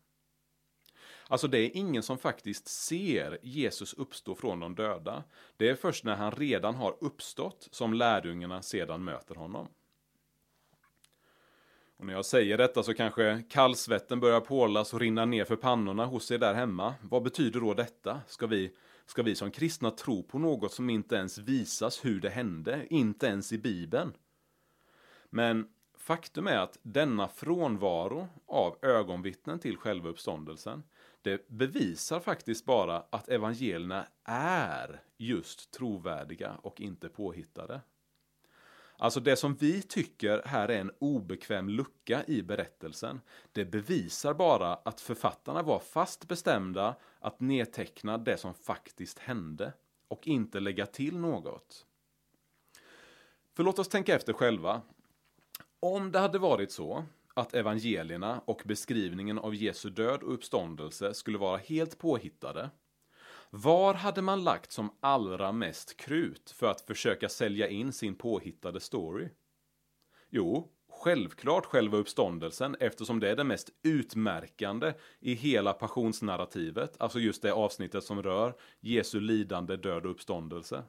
Alltså 1.27 1.47
det 1.47 1.57
är 1.57 1.77
ingen 1.77 2.03
som 2.03 2.17
faktiskt 2.17 2.67
ser 2.67 3.39
Jesus 3.43 3.93
uppstå 3.93 4.35
från 4.35 4.59
de 4.59 4.75
döda. 4.75 5.23
Det 5.57 5.69
är 5.69 5.75
först 5.75 6.03
när 6.03 6.15
han 6.15 6.31
redan 6.31 6.75
har 6.75 6.97
uppstått 7.01 7.67
som 7.71 7.93
lärjungarna 7.93 8.61
sedan 8.61 9.03
möter 9.03 9.35
honom. 9.35 9.67
Och 11.97 12.05
när 12.05 12.13
jag 12.13 12.25
säger 12.25 12.57
detta 12.57 12.83
så 12.83 12.93
kanske 12.93 13.43
kallsvetten 13.49 14.19
börjar 14.19 14.41
pålas 14.41 14.93
och 14.93 14.99
rinna 14.99 15.25
ner 15.25 15.45
för 15.45 15.55
pannorna 15.55 16.05
hos 16.05 16.31
er 16.31 16.37
där 16.37 16.53
hemma. 16.53 16.93
Vad 17.01 17.23
betyder 17.23 17.59
då 17.59 17.73
detta? 17.73 18.21
Ska 18.27 18.47
vi, 18.47 18.71
ska 19.05 19.23
vi 19.23 19.35
som 19.35 19.51
kristna 19.51 19.91
tro 19.91 20.23
på 20.23 20.39
något 20.39 20.73
som 20.73 20.89
inte 20.89 21.15
ens 21.15 21.37
visas 21.37 22.05
hur 22.05 22.21
det 22.21 22.29
hände, 22.29 22.85
inte 22.89 23.27
ens 23.27 23.51
i 23.51 23.57
Bibeln? 23.57 24.13
Men 25.29 25.67
faktum 25.97 26.47
är 26.47 26.57
att 26.57 26.77
denna 26.81 27.27
frånvaro 27.27 28.27
av 28.47 28.77
ögonvittnen 28.81 29.59
till 29.59 29.77
själva 29.77 30.09
uppståndelsen, 30.09 30.83
det 31.21 31.49
bevisar 31.49 32.19
faktiskt 32.19 32.65
bara 32.65 33.03
att 33.09 33.29
evangelierna 33.29 34.07
är 34.29 35.01
just 35.17 35.71
trovärdiga 35.71 36.55
och 36.61 36.81
inte 36.81 37.09
påhittade. 37.09 37.81
Alltså 38.97 39.19
det 39.19 39.35
som 39.35 39.55
vi 39.55 39.81
tycker 39.81 40.41
här 40.45 40.69
är 40.69 40.79
en 40.79 40.91
obekväm 40.99 41.69
lucka 41.69 42.23
i 42.27 42.41
berättelsen, 42.41 43.21
det 43.51 43.65
bevisar 43.65 44.33
bara 44.33 44.73
att 44.73 45.01
författarna 45.01 45.61
var 45.61 45.79
fast 45.79 46.27
bestämda 46.27 46.95
att 47.19 47.39
nedteckna 47.39 48.17
det 48.17 48.37
som 48.37 48.53
faktiskt 48.53 49.19
hände 49.19 49.73
och 50.07 50.27
inte 50.27 50.59
lägga 50.59 50.85
till 50.85 51.17
något. 51.17 51.85
För 53.53 53.63
låt 53.63 53.79
oss 53.79 53.87
tänka 53.87 54.15
efter 54.15 54.33
själva. 54.33 54.81
Om 55.79 56.11
det 56.11 56.19
hade 56.19 56.39
varit 56.39 56.71
så 56.71 57.05
att 57.33 57.53
evangelierna 57.53 58.41
och 58.45 58.61
beskrivningen 58.65 59.39
av 59.39 59.55
Jesu 59.55 59.89
död 59.89 60.23
och 60.23 60.33
uppståndelse 60.33 61.13
skulle 61.13 61.37
vara 61.37 61.57
helt 61.57 61.97
påhittade, 61.97 62.69
var 63.49 63.93
hade 63.93 64.21
man 64.21 64.43
lagt 64.43 64.71
som 64.71 64.89
allra 64.99 65.51
mest 65.51 65.97
krut 65.97 66.51
för 66.51 66.67
att 66.67 66.81
försöka 66.81 67.29
sälja 67.29 67.67
in 67.67 67.93
sin 67.93 68.15
påhittade 68.15 68.79
story? 68.79 69.29
Jo, 70.29 70.71
självklart 70.89 71.65
själva 71.65 71.97
uppståndelsen 71.97 72.75
eftersom 72.79 73.19
det 73.19 73.29
är 73.29 73.35
det 73.35 73.43
mest 73.43 73.69
utmärkande 73.83 74.93
i 75.19 75.33
hela 75.33 75.73
passionsnarrativet, 75.73 76.95
alltså 76.99 77.19
just 77.19 77.41
det 77.41 77.53
avsnittet 77.53 78.03
som 78.03 78.23
rör 78.23 78.53
Jesu 78.79 79.19
lidande, 79.19 79.75
död 79.75 80.05
och 80.05 80.11
uppståndelse. 80.11 80.83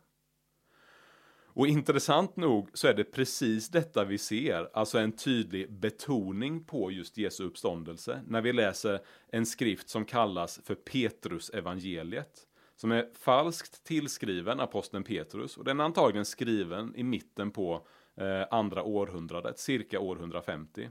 Och 1.57 1.67
intressant 1.67 2.37
nog 2.37 2.71
så 2.75 2.89
är 2.89 2.95
det 2.95 3.05
precis 3.05 3.69
detta 3.69 4.05
vi 4.05 4.19
ser, 4.19 4.71
alltså 4.73 4.99
en 4.99 5.13
tydlig 5.13 5.73
betoning 5.73 6.65
på 6.65 6.91
just 6.91 7.19
Jesu 7.19 7.45
uppståndelse, 7.45 8.23
när 8.27 8.41
vi 8.41 8.53
läser 8.53 9.01
en 9.29 9.47
skrift 9.47 9.89
som 9.89 10.05
kallas 10.05 10.61
för 10.65 10.75
Petrus 10.75 11.51
evangeliet 11.51 12.47
som 12.77 12.93
är 12.93 13.09
falskt 13.15 13.85
tillskriven 13.85 14.61
aposteln 14.61 15.05
Petrus 15.05 15.57
och 15.57 15.65
den 15.65 15.81
är 15.81 15.85
antagligen 15.85 16.25
skriven 16.25 16.97
i 16.97 17.03
mitten 17.03 17.51
på 17.51 17.87
eh, 18.17 18.43
andra 18.51 18.83
århundradet, 18.83 19.59
cirka 19.59 20.01
år 20.01 20.17
150. 20.17 20.91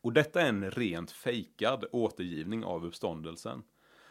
Och 0.00 0.12
detta 0.12 0.40
är 0.40 0.48
en 0.48 0.70
rent 0.70 1.10
fejkad 1.10 1.84
återgivning 1.92 2.64
av 2.64 2.86
uppståndelsen. 2.86 3.62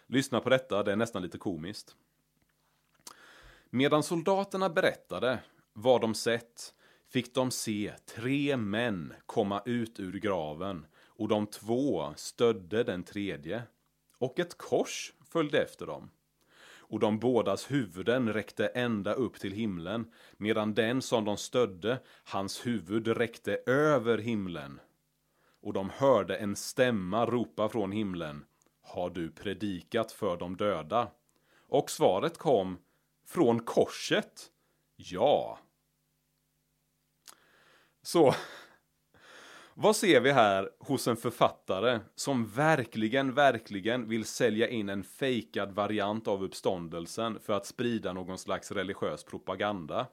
Lyssna 0.07 0.39
på 0.39 0.49
detta, 0.49 0.83
det 0.83 0.91
är 0.91 0.95
nästan 0.95 1.21
lite 1.21 1.37
komiskt. 1.37 1.95
Medan 3.73 4.03
soldaterna 4.03 4.69
berättade 4.69 5.39
vad 5.73 6.01
de 6.01 6.13
sett 6.13 6.73
fick 7.09 7.33
de 7.33 7.51
se 7.51 7.93
tre 8.05 8.57
män 8.57 9.13
komma 9.25 9.61
ut 9.65 9.99
ur 9.99 10.19
graven 10.19 10.85
och 11.05 11.27
de 11.27 11.47
två 11.47 12.13
stödde 12.15 12.83
den 12.83 13.03
tredje 13.03 13.63
och 14.17 14.39
ett 14.39 14.57
kors 14.57 15.13
följde 15.29 15.63
efter 15.63 15.85
dem 15.85 16.09
och 16.91 16.99
de 16.99 17.19
bådas 17.19 17.71
huvuden 17.71 18.33
räckte 18.33 18.67
ända 18.67 19.13
upp 19.13 19.39
till 19.39 19.51
himlen, 19.51 20.11
medan 20.37 20.73
den 20.73 21.01
som 21.01 21.25
de 21.25 21.37
stödde, 21.37 21.99
hans 22.23 22.65
huvud 22.65 23.07
räckte 23.07 23.59
över 23.65 24.17
himlen. 24.17 24.79
Och 25.61 25.73
de 25.73 25.89
hörde 25.89 26.35
en 26.35 26.55
stämma 26.55 27.25
ropa 27.25 27.69
från 27.69 27.91
himlen, 27.91 28.45
Har 28.81 29.09
du 29.09 29.31
predikat 29.31 30.11
för 30.11 30.37
de 30.37 30.57
döda? 30.57 31.07
Och 31.67 31.91
svaret 31.91 32.37
kom, 32.37 32.77
från 33.27 33.59
korset, 33.59 34.50
Ja. 35.03 35.59
Så, 38.01 38.35
Vad 39.73 39.95
ser 39.95 40.21
vi 40.21 40.31
här 40.31 40.69
hos 40.79 41.07
en 41.07 41.17
författare 41.17 41.99
som 42.15 42.45
verkligen, 42.45 43.33
verkligen 43.33 44.09
vill 44.09 44.25
sälja 44.25 44.67
in 44.67 44.89
en 44.89 45.03
fejkad 45.03 45.71
variant 45.71 46.27
av 46.27 46.43
uppståndelsen 46.43 47.39
för 47.39 47.53
att 47.53 47.65
sprida 47.65 48.13
någon 48.13 48.37
slags 48.37 48.71
religiös 48.71 49.23
propaganda? 49.23 50.07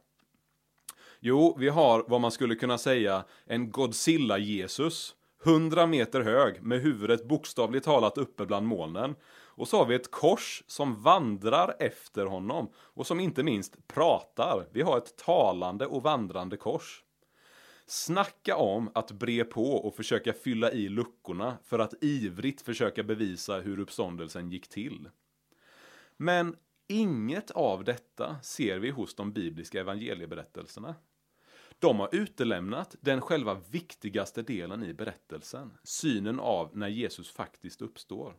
Jo, 1.21 1.57
vi 1.59 1.69
har 1.69 2.05
vad 2.09 2.21
man 2.21 2.31
skulle 2.31 2.55
kunna 2.55 2.79
säga 2.79 3.25
en 3.47 3.73
Godzilla-Jesus. 3.73 5.15
100 5.45 5.87
meter 5.87 6.21
hög 6.21 6.63
med 6.63 6.81
huvudet 6.81 7.29
bokstavligt 7.29 7.85
talat 7.85 8.19
uppe 8.19 8.47
bland 8.47 8.67
molnen. 8.67 9.15
Och 9.59 9.69
så 9.69 9.77
har 9.77 9.87
vi 9.87 9.95
ett 9.95 10.11
kors 10.11 10.63
som 10.67 11.03
vandrar 11.03 11.77
efter 11.79 12.27
honom 12.27 12.71
och 12.77 13.07
som 13.07 13.21
inte 13.21 13.43
minst 13.43 13.89
pratar. 13.89 14.69
Vi 14.73 14.83
har 14.83 14.99
ett 14.99 15.17
talande 15.17 15.87
och 15.87 16.03
vandrande 16.03 16.57
kors. 16.57 17.05
Snacka 17.87 18.57
om 18.57 18.91
att 18.95 19.11
bre 19.11 19.45
på 19.45 19.73
och 19.73 19.95
försöka 19.95 20.33
fylla 20.33 20.73
i 20.73 20.89
luckorna 20.89 21.59
för 21.65 21.79
att 21.79 21.95
ivrigt 22.01 22.61
försöka 22.61 23.03
bevisa 23.03 23.61
hur 23.61 23.79
uppståndelsen 23.79 24.51
gick 24.51 24.69
till. 24.69 25.09
Men 26.17 26.57
inget 26.87 27.51
av 27.51 27.85
detta 27.85 28.37
ser 28.43 28.79
vi 28.79 28.91
hos 28.91 29.15
de 29.15 29.33
bibliska 29.33 29.81
evangelieberättelserna. 29.81 30.95
De 31.79 32.01
har 32.01 32.15
utelämnat 32.15 32.97
den 33.01 33.21
själva 33.21 33.55
viktigaste 33.71 34.43
delen 34.43 34.85
i 34.85 34.95
berättelsen, 34.95 35.73
synen 35.83 36.41
av 36.41 36.77
när 36.77 36.89
Jesus 36.89 37.31
faktiskt 37.31 37.83
uppstår. 37.83 38.35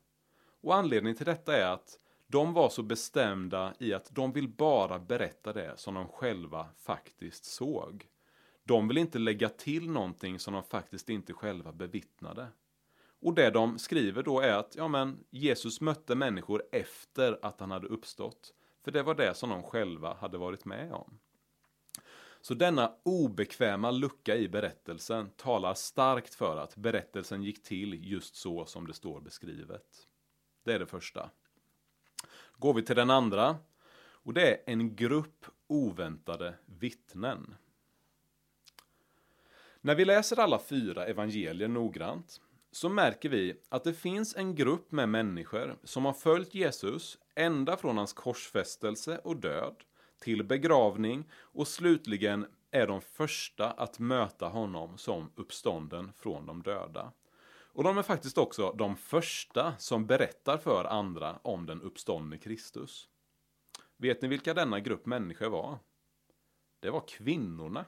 Och 0.62 0.76
anledningen 0.76 1.18
till 1.18 1.26
detta 1.26 1.58
är 1.58 1.66
att 1.66 2.00
de 2.28 2.54
var 2.54 2.70
så 2.70 2.84
bestämda 2.84 3.74
i 3.80 3.94
att 3.94 4.16
de 4.16 4.32
vill 4.32 4.48
bara 4.48 5.00
berätta 5.00 5.54
det 5.54 5.74
som 5.78 5.94
de 5.94 6.08
själva 6.08 6.68
faktiskt 6.78 7.46
såg. 7.46 8.08
De 8.64 8.88
vill 8.88 8.98
inte 8.98 9.20
lägga 9.20 9.50
till 9.50 9.90
någonting 9.92 10.40
som 10.40 10.54
de 10.54 10.64
faktiskt 10.64 11.10
inte 11.10 11.34
själva 11.34 11.72
bevittnade. 11.72 12.48
Och 13.22 13.34
det 13.34 13.50
de 13.50 13.80
skriver 13.80 14.24
då 14.24 14.40
är 14.40 14.54
att 14.54 14.76
ja, 14.76 14.88
men 14.88 15.24
Jesus 15.30 15.82
mötte 15.82 16.16
människor 16.16 16.64
efter 16.72 17.40
att 17.42 17.60
han 17.60 17.72
hade 17.72 17.88
uppstått. 17.88 18.54
För 18.84 18.92
det 18.92 19.04
var 19.04 19.16
det 19.16 19.34
som 19.34 19.50
de 19.50 19.64
själva 19.64 20.14
hade 20.14 20.38
varit 20.38 20.66
med 20.66 20.94
om. 20.94 21.20
Så 22.42 22.54
denna 22.54 22.96
obekväma 23.04 23.92
lucka 23.92 24.36
i 24.36 24.50
berättelsen 24.50 25.30
talar 25.30 25.74
starkt 25.74 26.36
för 26.36 26.58
att 26.58 26.76
berättelsen 26.76 27.44
gick 27.44 27.64
till 27.64 28.12
just 28.12 28.36
så 28.36 28.66
som 28.66 28.88
det 28.88 28.94
står 28.94 29.22
beskrivet. 29.22 30.09
Det 30.64 30.74
är 30.74 30.80
det 30.80 30.86
första. 30.86 31.30
Går 32.58 32.74
vi 32.74 32.82
till 32.82 32.96
den 32.96 33.10
andra. 33.10 33.58
Och 34.00 34.34
det 34.34 34.52
är 34.52 34.58
en 34.66 34.96
grupp 34.96 35.46
oväntade 35.68 36.54
vittnen. 36.66 37.56
När 39.82 39.96
vi 39.96 40.06
läser 40.06 40.40
alla 40.40 40.60
fyra 40.60 41.06
evangelier 41.06 41.68
noggrant 41.68 42.42
så 42.72 42.90
märker 42.90 43.30
vi 43.30 43.62
att 43.70 43.84
det 43.84 43.94
finns 43.94 44.36
en 44.36 44.56
grupp 44.56 44.92
med 44.92 45.10
människor 45.10 45.78
som 45.84 46.06
har 46.06 46.14
följt 46.14 46.54
Jesus 46.54 47.18
ända 47.36 47.78
från 47.78 47.98
hans 47.98 48.14
korsfästelse 48.14 49.18
och 49.18 49.38
död 49.38 49.76
till 50.20 50.44
begravning 50.44 51.30
och 51.34 51.68
slutligen 51.68 52.46
är 52.72 52.88
de 52.88 53.02
första 53.02 53.72
att 53.72 54.00
möta 54.00 54.48
honom 54.48 54.98
som 54.98 55.32
uppstånden 55.36 56.12
från 56.18 56.46
de 56.46 56.64
döda. 56.64 57.12
Och 57.80 57.86
de 57.86 57.98
är 57.98 58.04
faktiskt 58.04 58.38
också 58.38 58.72
de 58.72 58.96
första 58.98 59.78
som 59.78 60.08
berättar 60.08 60.58
för 60.58 60.86
andra 60.86 61.40
om 61.44 61.66
den 61.66 61.82
uppståndne 61.82 62.38
Kristus. 62.38 63.10
Vet 63.98 64.22
ni 64.22 64.28
vilka 64.28 64.54
denna 64.54 64.80
grupp 64.80 65.06
människor 65.06 65.50
var? 65.50 65.78
Det 66.80 66.90
var 66.90 67.08
kvinnorna. 67.08 67.86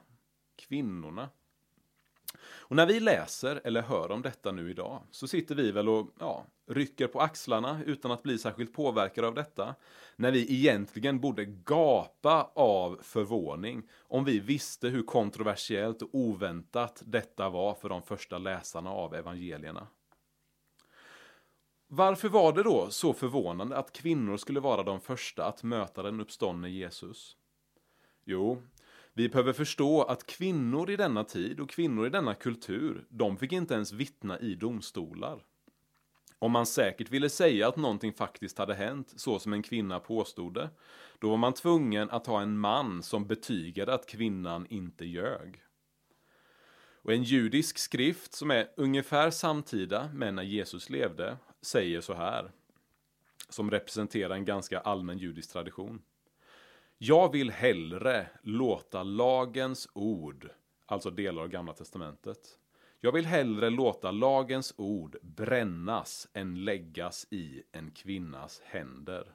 Kvinnorna 0.56 1.30
och 2.40 2.76
när 2.76 2.86
vi 2.86 3.00
läser 3.00 3.60
eller 3.64 3.82
hör 3.82 4.10
om 4.10 4.22
detta 4.22 4.52
nu 4.52 4.70
idag 4.70 5.02
så 5.10 5.28
sitter 5.28 5.54
vi 5.54 5.72
väl 5.72 5.88
och 5.88 6.10
ja, 6.18 6.44
rycker 6.66 7.06
på 7.06 7.20
axlarna 7.20 7.80
utan 7.86 8.10
att 8.10 8.22
bli 8.22 8.38
särskilt 8.38 8.72
påverkade 8.72 9.26
av 9.26 9.34
detta. 9.34 9.74
När 10.16 10.32
vi 10.32 10.54
egentligen 10.54 11.20
borde 11.20 11.44
gapa 11.44 12.50
av 12.54 12.98
förvåning 13.02 13.82
om 13.98 14.24
vi 14.24 14.38
visste 14.38 14.88
hur 14.88 15.02
kontroversiellt 15.02 16.02
och 16.02 16.08
oväntat 16.12 17.02
detta 17.06 17.48
var 17.48 17.74
för 17.74 17.88
de 17.88 18.02
första 18.02 18.38
läsarna 18.38 18.90
av 18.90 19.14
evangelierna. 19.14 19.86
Varför 21.94 22.28
var 22.28 22.52
det 22.52 22.62
då 22.62 22.90
så 22.90 23.12
förvånande 23.12 23.76
att 23.76 23.92
kvinnor 23.92 24.36
skulle 24.36 24.60
vara 24.60 24.82
de 24.82 25.00
första 25.00 25.44
att 25.44 25.62
möta 25.62 26.02
den 26.02 26.20
uppståndne 26.20 26.68
Jesus? 26.68 27.36
Jo, 28.24 28.62
vi 29.14 29.28
behöver 29.28 29.52
förstå 29.52 30.02
att 30.02 30.26
kvinnor 30.26 30.90
i 30.90 30.96
denna 30.96 31.24
tid 31.24 31.60
och 31.60 31.70
kvinnor 31.70 32.06
i 32.06 32.10
denna 32.10 32.34
kultur, 32.34 33.06
de 33.08 33.36
fick 33.36 33.52
inte 33.52 33.74
ens 33.74 33.92
vittna 33.92 34.40
i 34.40 34.54
domstolar. 34.54 35.44
Om 36.38 36.52
man 36.52 36.66
säkert 36.66 37.10
ville 37.10 37.28
säga 37.28 37.68
att 37.68 37.76
någonting 37.76 38.12
faktiskt 38.12 38.58
hade 38.58 38.74
hänt, 38.74 39.12
så 39.16 39.38
som 39.38 39.52
en 39.52 39.62
kvinna 39.62 40.00
påstod 40.00 40.54
det, 40.54 40.70
då 41.18 41.30
var 41.30 41.36
man 41.36 41.54
tvungen 41.54 42.10
att 42.10 42.26
ha 42.26 42.42
en 42.42 42.58
man 42.58 43.02
som 43.02 43.26
betygade 43.26 43.94
att 43.94 44.06
kvinnan 44.06 44.66
inte 44.70 45.04
ljög. 45.04 45.62
Och 47.02 47.12
en 47.12 47.22
judisk 47.22 47.78
skrift 47.78 48.34
som 48.34 48.50
är 48.50 48.68
ungefär 48.76 49.30
samtida 49.30 50.10
med 50.14 50.34
när 50.34 50.42
Jesus 50.42 50.90
levde, 50.90 51.36
säger 51.62 52.00
så 52.00 52.14
här, 52.14 52.52
som 53.48 53.70
representerar 53.70 54.34
en 54.34 54.44
ganska 54.44 54.80
allmän 54.80 55.18
judisk 55.18 55.52
tradition. 55.52 56.02
Jag 57.04 57.32
vill 57.32 57.50
hellre 57.50 58.26
låta 58.42 59.02
lagens 59.02 59.88
ord, 59.92 60.50
alltså 60.86 61.10
delar 61.10 61.42
av 61.42 61.48
Gamla 61.48 61.72
Testamentet, 61.72 62.58
jag 63.00 63.12
vill 63.12 63.26
hellre 63.26 63.70
låta 63.70 64.10
lagens 64.10 64.74
ord 64.76 65.16
brännas 65.22 66.28
än 66.32 66.64
läggas 66.64 67.26
i 67.30 67.62
en 67.72 67.90
kvinnas 67.90 68.60
händer. 68.64 69.34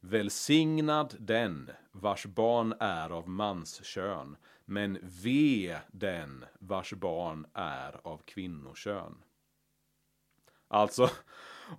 Välsignad 0.00 1.14
den 1.18 1.70
vars 1.92 2.26
barn 2.26 2.74
är 2.80 3.10
av 3.10 3.28
manskön, 3.28 4.36
men 4.64 4.98
ve 5.02 5.76
den 5.92 6.44
vars 6.58 6.92
barn 6.92 7.46
är 7.54 8.00
av 8.06 8.18
kvinnokön. 8.24 9.14
Alltså, 10.68 11.10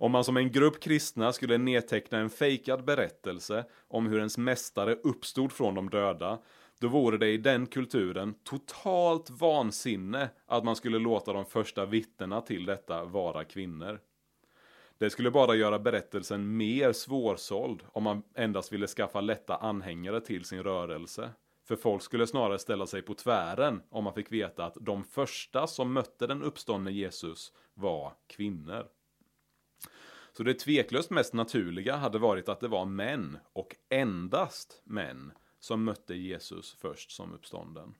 om 0.00 0.12
man 0.12 0.24
som 0.24 0.36
en 0.36 0.52
grupp 0.52 0.80
kristna 0.80 1.32
skulle 1.32 1.58
nedteckna 1.58 2.18
en 2.18 2.30
fejkad 2.30 2.84
berättelse 2.84 3.64
om 3.88 4.06
hur 4.06 4.18
ens 4.18 4.38
mästare 4.38 4.94
uppstod 4.94 5.52
från 5.52 5.74
de 5.74 5.90
döda, 5.90 6.38
då 6.80 6.88
vore 6.88 7.18
det 7.18 7.28
i 7.28 7.36
den 7.36 7.66
kulturen 7.66 8.34
totalt 8.44 9.30
vansinne 9.30 10.28
att 10.46 10.64
man 10.64 10.76
skulle 10.76 10.98
låta 10.98 11.32
de 11.32 11.44
första 11.44 11.86
vittnena 11.86 12.40
till 12.40 12.66
detta 12.66 13.04
vara 13.04 13.44
kvinnor. 13.44 14.00
Det 14.98 15.10
skulle 15.10 15.30
bara 15.30 15.54
göra 15.54 15.78
berättelsen 15.78 16.56
mer 16.56 16.92
svårsåld 16.92 17.82
om 17.86 18.02
man 18.02 18.22
endast 18.34 18.72
ville 18.72 18.86
skaffa 18.86 19.20
lätta 19.20 19.56
anhängare 19.56 20.20
till 20.20 20.44
sin 20.44 20.62
rörelse. 20.62 21.30
För 21.64 21.76
folk 21.76 22.02
skulle 22.02 22.26
snarare 22.26 22.58
ställa 22.58 22.86
sig 22.86 23.02
på 23.02 23.14
tvären 23.14 23.82
om 23.90 24.04
man 24.04 24.14
fick 24.14 24.32
veta 24.32 24.64
att 24.64 24.76
de 24.80 25.04
första 25.04 25.66
som 25.66 25.92
mötte 25.92 26.26
den 26.26 26.42
uppståndne 26.42 26.90
Jesus 26.90 27.52
var 27.74 28.12
kvinnor. 28.26 28.86
Så 30.32 30.42
det 30.42 30.54
tveklöst 30.54 31.10
mest 31.10 31.34
naturliga 31.34 31.96
hade 31.96 32.18
varit 32.18 32.48
att 32.48 32.60
det 32.60 32.68
var 32.68 32.84
män, 32.84 33.38
och 33.52 33.76
endast 33.88 34.82
män, 34.84 35.32
som 35.58 35.84
mötte 35.84 36.14
Jesus 36.14 36.76
först 36.80 37.10
som 37.10 37.32
uppstånden. 37.32 37.94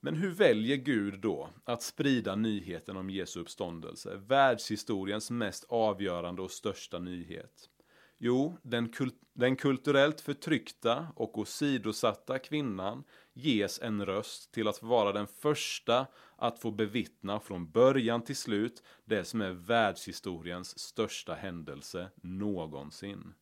Men 0.00 0.14
hur 0.14 0.30
väljer 0.30 0.76
Gud 0.76 1.20
då 1.20 1.50
att 1.64 1.82
sprida 1.82 2.36
nyheten 2.36 2.96
om 2.96 3.10
Jesu 3.10 3.40
uppståndelse, 3.40 4.16
världshistoriens 4.16 5.30
mest 5.30 5.64
avgörande 5.68 6.42
och 6.42 6.50
största 6.50 6.98
nyhet? 6.98 7.70
Jo, 8.18 8.56
den, 8.62 8.88
kul 8.88 9.10
den 9.32 9.56
kulturellt 9.56 10.20
förtryckta 10.20 11.06
och 11.16 11.38
åsidosatta 11.38 12.38
kvinnan 12.38 13.04
ges 13.40 13.80
en 13.82 14.06
röst 14.06 14.52
till 14.52 14.68
att 14.68 14.82
vara 14.82 15.12
den 15.12 15.26
första 15.26 16.06
att 16.36 16.58
få 16.58 16.70
bevittna 16.70 17.40
från 17.40 17.70
början 17.70 18.22
till 18.22 18.36
slut 18.36 18.82
det 19.04 19.24
som 19.24 19.40
är 19.40 19.50
världshistoriens 19.50 20.78
största 20.78 21.34
händelse 21.34 22.10
någonsin. 22.22 23.34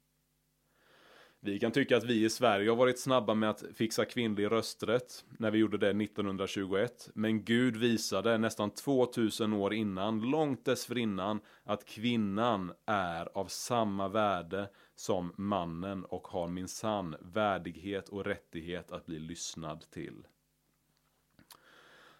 Vi 1.40 1.58
kan 1.58 1.72
tycka 1.72 1.96
att 1.96 2.04
vi 2.04 2.24
i 2.24 2.30
Sverige 2.30 2.70
har 2.70 2.76
varit 2.76 2.98
snabba 2.98 3.34
med 3.34 3.50
att 3.50 3.64
fixa 3.74 4.04
kvinnlig 4.04 4.50
rösträtt 4.50 5.24
när 5.38 5.50
vi 5.50 5.58
gjorde 5.58 5.78
det 5.78 5.90
1921. 5.90 7.10
Men 7.14 7.44
Gud 7.44 7.76
visade 7.76 8.38
nästan 8.38 8.70
2000 8.70 9.52
år 9.52 9.74
innan, 9.74 10.20
långt 10.20 10.64
dessförinnan, 10.64 11.40
att 11.64 11.84
kvinnan 11.84 12.72
är 12.86 13.38
av 13.38 13.46
samma 13.46 14.08
värde 14.08 14.70
som 14.94 15.32
mannen 15.36 16.04
och 16.04 16.28
har 16.28 16.48
minsann 16.48 17.16
värdighet 17.20 18.08
och 18.08 18.24
rättighet 18.24 18.92
att 18.92 19.06
bli 19.06 19.18
lyssnad 19.18 19.90
till. 19.90 20.26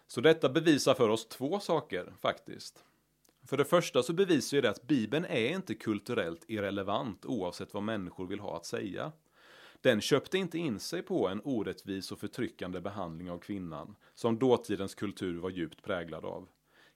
Så 0.07 0.21
detta 0.21 0.49
bevisar 0.49 0.93
för 0.93 1.09
oss 1.09 1.27
två 1.27 1.59
saker 1.59 2.13
faktiskt. 2.21 2.83
För 3.49 3.57
det 3.57 3.65
första 3.65 4.03
så 4.03 4.13
bevisar 4.13 4.57
ju 4.57 4.61
det 4.61 4.69
att 4.69 4.87
Bibeln 4.87 5.25
är 5.25 5.49
inte 5.49 5.75
kulturellt 5.75 6.45
irrelevant 6.47 7.25
oavsett 7.25 7.73
vad 7.73 7.83
människor 7.83 8.27
vill 8.27 8.39
ha 8.39 8.57
att 8.57 8.65
säga. 8.65 9.11
den 9.81 10.01
köpte 10.01 10.37
inte 10.37 10.57
in 10.57 10.79
sig 10.79 11.01
på 11.01 11.27
en 11.27 11.41
orättvis 11.43 12.11
och 12.11 12.19
förtryckande 12.19 12.81
behandling 12.81 13.31
av 13.31 13.37
kvinnan, 13.37 13.95
som 14.15 14.39
dåtidens 14.39 14.95
kultur 14.95 15.39
var 15.39 15.49
djupt 15.49 15.83
präglad 15.83 16.25
av. 16.25 16.47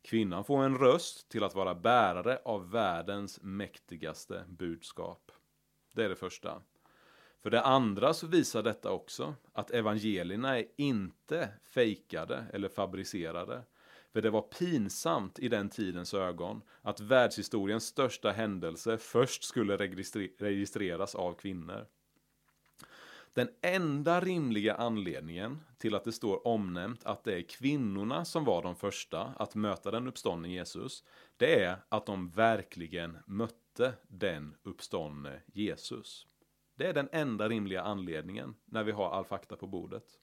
Kvinnan 0.01 0.43
får 0.43 0.63
en 0.63 0.77
röst 0.77 1.29
till 1.29 1.43
att 1.43 1.55
vara 1.55 1.75
bärare 1.75 2.39
av 2.45 2.71
världens 2.71 3.39
mäktigaste 3.41 4.43
budskap. 4.47 5.31
Det 5.91 6.03
är 6.05 6.09
det 6.09 6.15
första. 6.15 6.61
För 7.41 7.49
det 7.49 7.61
andra 7.61 8.13
så 8.13 8.27
visar 8.27 8.63
detta 8.63 8.91
också 8.91 9.35
att 9.53 9.71
evangelierna 9.71 10.59
är 10.59 10.65
inte 10.75 11.49
fejkade 11.63 12.45
eller 12.53 12.69
fabricerade. 12.69 13.63
För 14.13 14.21
det 14.21 14.29
var 14.29 14.41
pinsamt 14.41 15.39
i 15.39 15.47
den 15.47 15.69
tidens 15.69 16.13
ögon 16.13 16.61
att 16.81 16.99
världshistoriens 16.99 17.85
största 17.85 18.31
händelse 18.31 18.97
först 18.97 19.43
skulle 19.43 19.77
registreras 20.37 21.15
av 21.15 21.33
kvinnor. 21.33 21.85
Den 23.33 23.49
enda 23.61 24.21
rimliga 24.21 24.75
anledningen 24.75 25.59
till 25.77 25.95
att 25.95 26.03
det 26.03 26.11
står 26.11 26.47
omnämnt 26.47 27.05
att 27.05 27.23
det 27.23 27.35
är 27.35 27.41
kvinnorna 27.41 28.25
som 28.25 28.45
var 28.45 28.63
de 28.63 28.75
första 28.75 29.21
att 29.21 29.55
möta 29.55 29.91
den 29.91 30.07
uppståndne 30.07 30.47
Jesus, 30.47 31.03
det 31.37 31.63
är 31.63 31.77
att 31.89 32.05
de 32.05 32.29
verkligen 32.29 33.17
mötte 33.25 33.93
den 34.07 34.55
uppståndne 34.63 35.41
Jesus. 35.53 36.27
Det 36.75 36.87
är 36.87 36.93
den 36.93 37.09
enda 37.11 37.49
rimliga 37.49 37.81
anledningen 37.81 38.55
när 38.65 38.83
vi 38.83 38.91
har 38.91 39.09
all 39.09 39.25
fakta 39.25 39.55
på 39.55 39.67
bordet. 39.67 40.19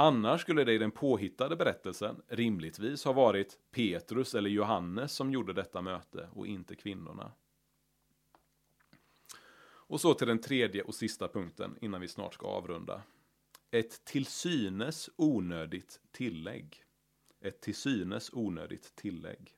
Annars 0.00 0.40
skulle 0.40 0.64
det 0.64 0.72
i 0.72 0.78
den 0.78 0.90
påhittade 0.90 1.56
berättelsen 1.56 2.22
rimligtvis 2.28 3.04
ha 3.04 3.12
varit 3.12 3.58
Petrus 3.70 4.34
eller 4.34 4.50
Johannes 4.50 5.12
som 5.12 5.32
gjorde 5.32 5.52
detta 5.52 5.82
möte 5.82 6.28
och 6.32 6.46
inte 6.46 6.74
kvinnorna. 6.74 7.32
Och 9.62 10.00
så 10.00 10.14
till 10.14 10.26
den 10.26 10.40
tredje 10.40 10.82
och 10.82 10.94
sista 10.94 11.28
punkten 11.28 11.76
innan 11.80 12.00
vi 12.00 12.08
snart 12.08 12.34
ska 12.34 12.46
avrunda. 12.46 13.02
Ett 13.70 14.04
till 14.04 14.26
synes 14.26 15.10
onödigt 15.16 16.00
tillägg. 16.12 16.84
Ett 17.40 17.60
till 17.60 17.74
synes 17.74 18.30
onödigt 18.32 18.96
tillägg. 18.96 19.50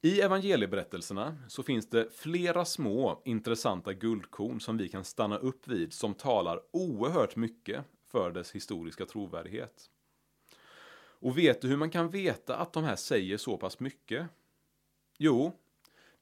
I 0.00 0.20
evangelieberättelserna 0.20 1.36
så 1.48 1.62
finns 1.62 1.90
det 1.90 2.14
flera 2.14 2.64
små 2.64 3.22
intressanta 3.24 3.92
guldkorn 3.92 4.60
som 4.60 4.76
vi 4.76 4.88
kan 4.88 5.04
stanna 5.04 5.38
upp 5.38 5.68
vid 5.68 5.92
som 5.92 6.14
talar 6.14 6.60
oerhört 6.70 7.36
mycket 7.36 7.84
för 8.10 8.30
dess 8.30 8.52
historiska 8.52 9.06
trovärdighet. 9.06 9.90
Och 11.22 11.38
vet 11.38 11.62
du 11.62 11.68
hur 11.68 11.76
man 11.76 11.90
kan 11.90 12.10
veta 12.10 12.56
att 12.56 12.72
de 12.72 12.84
här 12.84 12.96
säger 12.96 13.36
så 13.36 13.56
pass 13.56 13.80
mycket? 13.80 14.26
Jo, 15.18 15.52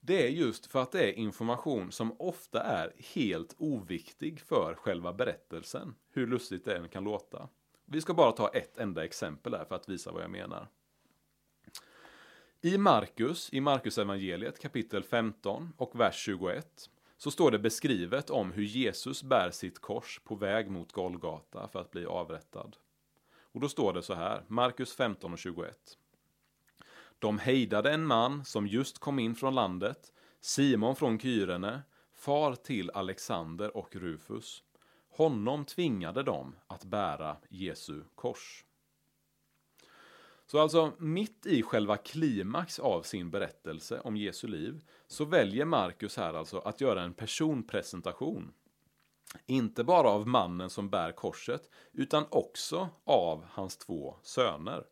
det 0.01 0.27
är 0.27 0.31
just 0.31 0.67
för 0.67 0.83
att 0.83 0.93
det 0.93 1.05
är 1.05 1.13
information 1.13 1.93
som 1.93 2.21
ofta 2.21 2.63
är 2.63 2.93
helt 3.15 3.55
oviktig 3.59 4.41
för 4.41 4.75
själva 4.75 5.13
berättelsen, 5.13 5.95
hur 6.11 6.27
lustigt 6.27 6.65
det 6.65 6.77
än 6.77 6.89
kan 6.89 7.05
låta. 7.05 7.49
Vi 7.85 8.01
ska 8.01 8.15
bara 8.15 8.33
ta 8.33 8.49
ett 8.49 8.79
enda 8.79 9.05
exempel 9.05 9.55
här 9.55 9.65
för 9.65 9.75
att 9.75 9.89
visa 9.89 10.13
vad 10.13 10.23
jag 10.23 10.31
menar. 10.31 10.69
I 12.61 12.79
Markus, 12.79 13.53
i 13.53 13.61
Markus 13.61 13.99
evangeliet 13.99 14.59
kapitel 14.59 15.03
15 15.03 15.73
och 15.77 16.01
vers 16.01 16.17
21 16.17 16.91
så 17.19 17.31
står 17.31 17.51
det 17.51 17.59
beskrivet 17.59 18.31
om 18.31 18.53
hur 18.53 18.63
Jesus 18.63 19.23
bär 19.23 19.51
sitt 19.51 19.79
kors 19.79 20.21
på 20.25 20.35
väg 20.35 20.71
mot 20.71 20.93
Golgata 20.93 21.69
för 21.69 21.81
att 21.81 21.91
bli 21.91 22.07
avrättad. 22.07 22.77
Och 23.53 23.61
då 23.61 23.69
står 23.69 23.93
det 23.93 24.03
så 24.03 24.15
här, 24.15 24.45
Markus 24.49 24.95
15 24.95 25.33
och 25.33 25.39
21. 25.39 25.99
De 27.19 27.39
hejdade 27.39 27.93
en 27.93 28.07
man 28.07 28.45
som 28.45 28.67
just 28.67 28.99
kom 28.99 29.19
in 29.19 29.35
från 29.35 29.55
landet, 29.55 30.13
Simon 30.41 30.97
från 30.97 31.19
Kyrene, 31.19 31.83
far 32.15 32.55
till 32.55 32.91
Alexander 32.91 33.77
och 33.77 33.97
Rufus. 33.97 34.63
Honom 35.11 35.65
tvingade 35.65 36.23
de 36.23 36.57
att 36.67 36.85
bära 36.85 37.37
Jesu 37.49 38.03
kors. 38.15 38.65
Så 40.51 40.59
alltså 40.59 40.93
mitt 40.99 41.47
i 41.47 41.63
själva 41.63 41.97
klimax 41.97 42.79
av 42.79 43.03
sin 43.03 43.31
berättelse 43.31 44.01
om 44.01 44.17
Jesu 44.17 44.49
liv 44.49 44.85
så 45.07 45.25
väljer 45.25 45.65
Markus 45.65 46.17
här 46.17 46.35
alltså 46.35 46.59
att 46.59 46.81
göra 46.81 47.03
en 47.03 47.15
personpresentation. 47.15 48.53
Inte 49.47 49.85
bara 49.85 50.09
av 50.09 50.29
mannen 50.29 50.71
som 50.71 50.91
bär 50.91 51.13
korset 51.13 51.71
utan 51.93 52.25
också 52.31 52.89
av 53.05 53.45
hans 53.49 53.77
två 53.77 54.17
söner. 54.23 54.85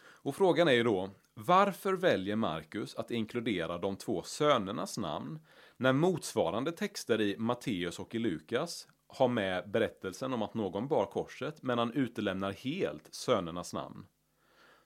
Och 0.00 0.36
frågan 0.36 0.68
är 0.68 0.72
ju 0.72 0.82
då, 0.82 1.10
varför 1.34 1.92
väljer 1.92 2.36
Markus 2.36 2.96
att 2.96 3.10
inkludera 3.10 3.78
de 3.78 3.96
två 3.96 4.22
sönernas 4.22 4.98
namn 4.98 5.38
när 5.76 5.92
motsvarande 5.92 6.72
texter 6.72 7.20
i 7.20 7.36
Matteus 7.38 7.98
och 7.98 8.14
i 8.14 8.18
Lukas 8.18 8.88
har 9.08 9.28
med 9.28 9.70
berättelsen 9.70 10.32
om 10.32 10.42
att 10.42 10.54
någon 10.54 10.88
bar 10.88 11.06
korset 11.06 11.62
men 11.62 11.78
han 11.78 11.92
utelämnar 11.92 12.52
helt 12.52 13.08
sönernas 13.14 13.74
namn? 13.74 14.06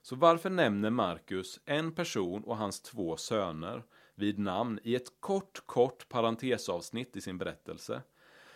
Så 0.01 0.15
varför 0.15 0.49
nämner 0.49 0.89
Markus 0.89 1.59
en 1.65 1.91
person 1.91 2.43
och 2.43 2.57
hans 2.57 2.81
två 2.81 3.17
söner 3.17 3.83
vid 4.15 4.39
namn 4.39 4.79
i 4.83 4.95
ett 4.95 5.19
kort, 5.19 5.63
kort 5.65 6.09
parentesavsnitt 6.09 7.15
i 7.15 7.21
sin 7.21 7.37
berättelse? 7.37 8.01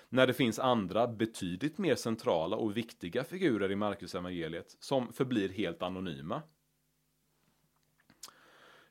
När 0.10 0.28
det 0.28 0.34
finns 0.34 0.60
andra 0.60 1.08
betydligt 1.08 1.78
mer 1.78 1.96
centrala 1.96 2.56
och 2.56 2.78
viktiga 2.78 3.24
figurer 3.24 3.72
i 3.72 3.76
Marcus 3.76 4.16
evangeliet 4.16 4.76
som 4.80 5.14
förblir 5.14 5.50
helt 5.50 5.82
anonyma. 5.82 6.42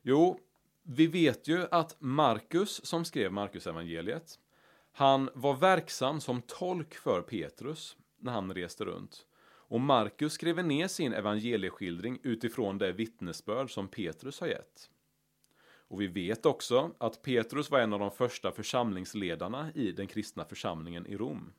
Jo, 0.02 0.40
vi 0.82 1.06
vet 1.06 1.48
ju 1.48 1.66
att 1.70 1.96
Markus, 1.98 2.86
som 2.86 3.04
skrev 3.04 3.32
Marcus 3.32 3.66
evangeliet, 3.66 4.38
han 4.98 5.30
var 5.34 5.54
verksam 5.54 6.20
som 6.20 6.42
tolk 6.42 6.94
för 6.94 7.22
Petrus 7.22 7.96
när 8.18 8.32
han 8.32 8.54
reste 8.54 8.84
runt. 8.84 9.26
Och 9.68 9.80
Markus 9.80 10.32
skrev 10.32 10.64
ner 10.64 10.88
sin 10.88 11.12
evangelieskildring 11.12 12.18
utifrån 12.22 12.78
det 12.78 12.92
vittnesbörd 12.92 13.74
som 13.74 13.88
Petrus 13.88 14.40
har 14.40 14.46
gett. 14.46 14.90
Och 15.88 16.00
vi 16.00 16.06
vet 16.06 16.46
också 16.46 16.90
att 16.98 17.22
Petrus 17.22 17.70
var 17.70 17.80
en 17.80 17.92
av 17.92 17.98
de 17.98 18.10
första 18.10 18.52
församlingsledarna 18.52 19.72
i 19.74 19.92
den 19.92 20.06
kristna 20.06 20.44
församlingen 20.44 21.06
i 21.06 21.16
Rom. 21.16 21.52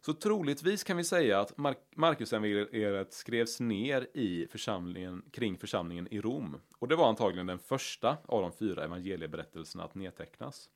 Så 0.00 0.14
troligtvis 0.14 0.84
kan 0.84 0.96
vi 0.96 1.04
säga 1.04 1.40
att 1.40 1.58
Mark 1.58 1.78
Markusevangeliet 1.96 3.12
skrevs 3.12 3.60
ner 3.60 4.08
i 4.14 4.46
församlingen, 4.50 5.22
kring 5.30 5.58
församlingen 5.58 6.08
i 6.10 6.20
Rom. 6.20 6.60
Och 6.78 6.88
det 6.88 6.96
var 6.96 7.08
antagligen 7.08 7.46
den 7.46 7.58
första 7.58 8.16
av 8.26 8.42
de 8.42 8.52
fyra 8.52 8.84
evangelieberättelserna 8.84 9.84
att 9.84 9.94
nedtecknas. 9.94 10.68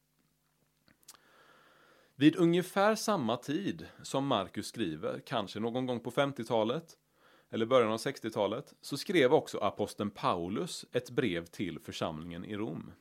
Vid 2.17 2.37
ungefär 2.37 2.95
samma 2.95 3.37
tid 3.37 3.87
som 4.03 4.27
Markus 4.27 4.67
skriver, 4.67 5.21
kanske 5.27 5.61
någon 5.61 5.87
gång 5.87 6.01
på 6.01 6.11
50-talet 6.11 6.97
eller 7.51 7.67
början 7.67 7.93
av 7.93 7.99
60-talet, 7.99 8.75
så 8.81 8.97
skrev 8.97 9.35
också 9.35 9.59
aposteln 9.59 10.11
Paulus 10.11 10.87
ett 10.93 11.11
brev 11.11 11.47
till 11.47 11.79
församlingen 11.79 12.45
i 12.45 12.57
Rom. 12.57 12.93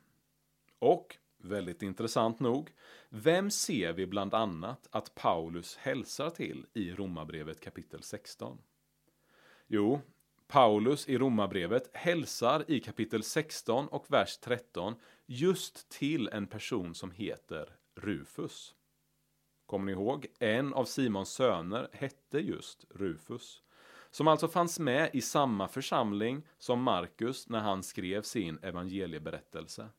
Och 0.80 1.18
Väldigt 1.48 1.82
intressant 1.82 2.40
nog. 2.40 2.74
Vem 3.10 3.52
ser 3.52 3.94
vi 3.94 4.08
bland 4.08 4.34
annat 4.34 4.88
att 4.92 5.16
Paulus 5.16 5.76
hälsar 5.76 6.30
till 6.30 6.66
i 6.74 6.92
Romarbrevet 6.92 7.60
kapitel 7.60 8.04
16? 8.04 8.58
Jo, 9.68 10.02
Paulus 10.48 11.10
i 11.10 11.18
Romarbrevet 11.18 11.90
hälsar 11.94 12.72
i 12.72 12.80
kapitel 12.80 13.24
16 13.24 13.88
och 13.88 14.06
vers 14.08 14.38
13 14.38 14.96
just 15.26 15.90
till 15.90 16.28
en 16.28 16.48
person 16.48 16.96
som 16.96 17.12
heter 17.12 17.76
Rufus. 17.96 18.76
Kommer 19.66 19.86
ni 19.86 19.92
ihåg? 19.92 20.26
En 20.40 20.74
av 20.74 20.86
Simons 20.86 21.30
söner 21.30 21.90
hette 21.92 22.40
just 22.40 22.86
Rufus. 22.90 23.62
Som 24.12 24.28
alltså 24.28 24.48
fanns 24.48 24.80
med 24.80 25.10
i 25.14 25.22
samma 25.22 25.68
församling 25.68 26.48
som 26.58 26.84
Markus 26.84 27.50
när 27.50 27.60
han 27.60 27.84
skrev 27.84 28.22
sin 28.22 28.60
evangelieberättelse. 28.62 29.90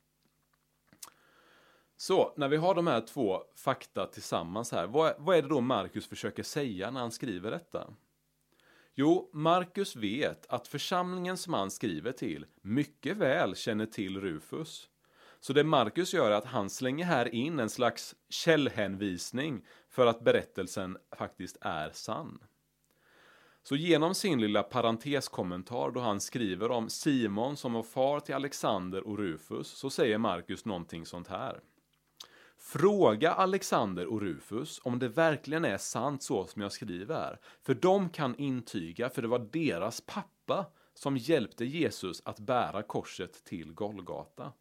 Så, 1.96 2.32
när 2.36 2.48
vi 2.48 2.56
har 2.56 2.74
de 2.74 2.86
här 2.86 3.00
två 3.00 3.42
fakta 3.56 4.06
tillsammans 4.06 4.72
här, 4.72 4.86
vad, 4.86 5.14
vad 5.18 5.36
är 5.36 5.42
det 5.42 5.48
då 5.48 5.60
Markus 5.60 6.06
försöker 6.06 6.42
säga 6.42 6.90
när 6.90 7.00
han 7.00 7.12
skriver 7.12 7.50
detta? 7.50 7.94
Jo, 8.94 9.30
Markus 9.32 9.96
vet 9.96 10.46
att 10.46 10.68
församlingen 10.68 11.36
som 11.36 11.54
han 11.54 11.70
skriver 11.70 12.12
till 12.12 12.46
mycket 12.62 13.16
väl 13.16 13.56
känner 13.56 13.86
till 13.86 14.20
Rufus. 14.20 14.88
Så 15.40 15.52
det 15.52 15.64
Markus 15.64 16.14
gör 16.14 16.30
är 16.30 16.34
att 16.34 16.44
han 16.44 16.70
slänger 16.70 17.04
här 17.04 17.34
in 17.34 17.58
en 17.58 17.70
slags 17.70 18.14
källhänvisning 18.28 19.64
för 19.88 20.06
att 20.06 20.20
berättelsen 20.20 20.98
faktiskt 21.16 21.56
är 21.60 21.90
sann. 21.92 22.38
Så 23.62 23.76
genom 23.76 24.14
sin 24.14 24.40
lilla 24.40 24.62
parenteskommentar 24.62 25.90
då 25.90 26.00
han 26.00 26.20
skriver 26.20 26.70
om 26.70 26.90
Simon 26.90 27.56
som 27.56 27.72
var 27.72 27.82
far 27.82 28.20
till 28.20 28.34
Alexander 28.34 29.06
och 29.06 29.18
Rufus 29.18 29.68
så 29.68 29.90
säger 29.90 30.18
Markus 30.18 30.64
någonting 30.64 31.06
sånt 31.06 31.28
här. 31.28 31.60
Fråga 32.58 33.32
Alexander 33.32 34.06
och 34.06 34.20
Rufus 34.20 34.80
om 34.84 34.98
det 34.98 35.08
verkligen 35.08 35.64
är 35.64 35.78
sant 35.78 36.22
så 36.22 36.46
som 36.46 36.62
jag 36.62 36.72
skriver 36.72 37.14
här. 37.14 37.40
För 37.62 37.74
de 37.74 38.08
kan 38.08 38.36
intyga, 38.36 39.10
för 39.10 39.22
det 39.22 39.28
var 39.28 39.48
deras 39.52 40.00
pappa 40.00 40.66
som 40.94 41.16
hjälpte 41.16 41.64
Jesus 41.64 42.22
att 42.24 42.38
bära 42.38 42.82
korset 42.82 43.44
till 43.44 43.72
Golgata. 43.72 44.52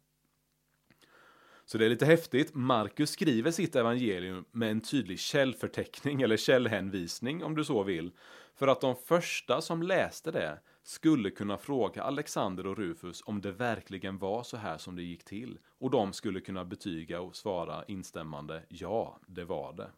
Så 1.68 1.78
det 1.78 1.84
är 1.84 1.88
lite 1.88 2.06
häftigt. 2.06 2.54
Markus 2.54 3.10
skriver 3.10 3.50
sitt 3.50 3.76
evangelium 3.76 4.44
med 4.52 4.70
en 4.70 4.80
tydlig 4.80 5.18
källförteckning 5.18 6.22
eller 6.22 6.36
källhänvisning 6.36 7.44
om 7.44 7.54
du 7.54 7.64
så 7.64 7.82
vill. 7.82 8.12
För 8.54 8.68
att 8.68 8.80
de 8.80 8.96
första 8.96 9.60
som 9.60 9.82
läste 9.82 10.30
det 10.30 10.60
skulle 10.82 11.30
kunna 11.30 11.58
fråga 11.58 12.02
Alexander 12.02 12.66
och 12.66 12.78
Rufus 12.78 13.22
om 13.26 13.40
det 13.40 13.52
verkligen 13.52 14.18
var 14.18 14.42
så 14.42 14.56
här 14.56 14.78
som 14.78 14.96
det 14.96 15.02
gick 15.02 15.24
till. 15.24 15.58
Och 15.78 15.90
de 15.90 16.12
skulle 16.12 16.40
kunna 16.40 16.64
betyga 16.64 17.20
och 17.20 17.36
svara 17.36 17.84
instämmande 17.84 18.62
ja, 18.68 19.20
det 19.26 19.44
var 19.44 19.72
det. 19.72 19.90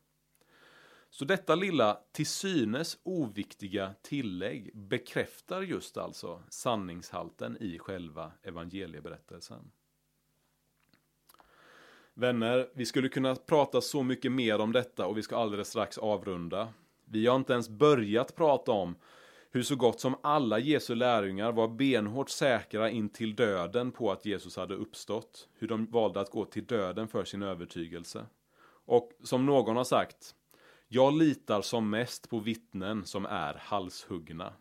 Så 1.10 1.24
detta 1.24 1.54
lilla 1.54 1.98
till 2.12 2.26
synes 2.26 2.98
oviktiga 3.02 3.94
tillägg 4.02 4.70
bekräftar 4.74 5.62
just 5.62 5.96
alltså 5.96 6.42
sanningshalten 6.48 7.56
i 7.60 7.78
själva 7.78 8.32
evangelieberättelsen. 8.42 9.70
Vänner, 12.20 12.68
vi 12.72 12.86
skulle 12.86 13.08
kunna 13.08 13.34
prata 13.34 13.80
så 13.80 14.02
mycket 14.02 14.32
mer 14.32 14.58
om 14.58 14.72
detta 14.72 15.06
och 15.06 15.18
vi 15.18 15.22
ska 15.22 15.36
alldeles 15.36 15.68
strax 15.68 15.98
avrunda. 15.98 16.68
Vi 17.04 17.26
har 17.26 17.36
inte 17.36 17.52
ens 17.52 17.68
börjat 17.68 18.36
prata 18.36 18.72
om 18.72 18.96
hur 19.50 19.62
så 19.62 19.76
gott 19.76 20.00
som 20.00 20.16
alla 20.22 20.58
Jesu 20.58 20.94
lärjungar 20.94 21.52
var 21.52 21.68
benhårt 21.68 22.28
säkra 22.28 22.90
in 22.90 23.08
till 23.08 23.36
döden 23.36 23.92
på 23.92 24.12
att 24.12 24.26
Jesus 24.26 24.56
hade 24.56 24.74
uppstått. 24.74 25.48
Hur 25.58 25.68
de 25.68 25.86
valde 25.86 26.20
att 26.20 26.30
gå 26.30 26.44
till 26.44 26.66
döden 26.66 27.08
för 27.08 27.24
sin 27.24 27.42
övertygelse. 27.42 28.26
Och 28.86 29.10
som 29.22 29.46
någon 29.46 29.76
har 29.76 29.84
sagt, 29.84 30.34
jag 30.88 31.12
litar 31.12 31.62
som 31.62 31.90
mest 31.90 32.30
på 32.30 32.38
vittnen 32.38 33.04
som 33.04 33.26
är 33.26 33.54
halshuggna. 33.54 34.52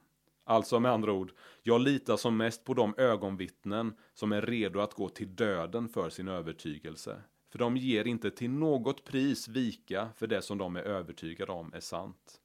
Alltså 0.44 0.80
med 0.80 0.92
andra 0.92 1.12
ord, 1.12 1.32
jag 1.64 1.82
litar 1.82 2.18
som 2.18 2.38
mest 2.38 2.64
på 2.64 2.74
de 2.74 2.94
ögonvittnen 2.98 3.96
som 4.14 4.32
är 4.32 4.42
redo 4.42 4.80
att 4.80 4.94
gå 4.94 5.10
till 5.10 5.36
döden 5.36 5.90
för 5.90 6.10
sin 6.10 6.28
övertygelse. 6.28 7.22
För 7.50 7.60
de 7.60 7.78
ger 7.78 8.08
inte 8.08 8.32
till 8.32 8.50
något 8.50 9.04
pris 9.04 9.48
vika 9.48 10.10
för 10.16 10.28
det 10.28 10.42
som 10.42 10.58
de 10.58 10.76
är 10.76 10.82
övertygade 10.82 11.52
om 11.52 11.74
är 11.74 11.80
sant. 11.80 12.42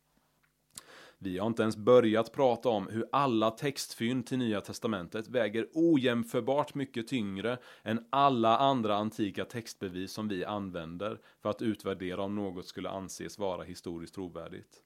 Vi 1.19 1.39
har 1.39 1.47
inte 1.47 1.63
ens 1.63 1.77
börjat 1.77 2.33
prata 2.33 2.69
om 2.69 2.89
hur 2.89 3.07
alla 3.13 3.51
textfynd 3.51 4.27
till 4.27 4.39
Nya 4.39 4.61
Testamentet 4.61 5.29
väger 5.29 5.69
ojämförbart 5.75 6.75
mycket 6.75 7.09
tyngre 7.09 7.59
än 7.83 8.07
alla 8.11 8.59
andra 8.59 8.97
antika 8.97 9.45
textbevis 9.45 10.13
som 10.13 10.29
vi 10.29 10.45
använder 10.45 11.21
för 11.41 11.51
att 11.51 11.63
utvärdera 11.63 12.23
om 12.23 12.35
något 12.35 12.67
skulle 12.67 12.91
anses 12.91 13.39
vara 13.39 13.63
historiskt 13.63 14.15
trovärdigt. 14.15 14.83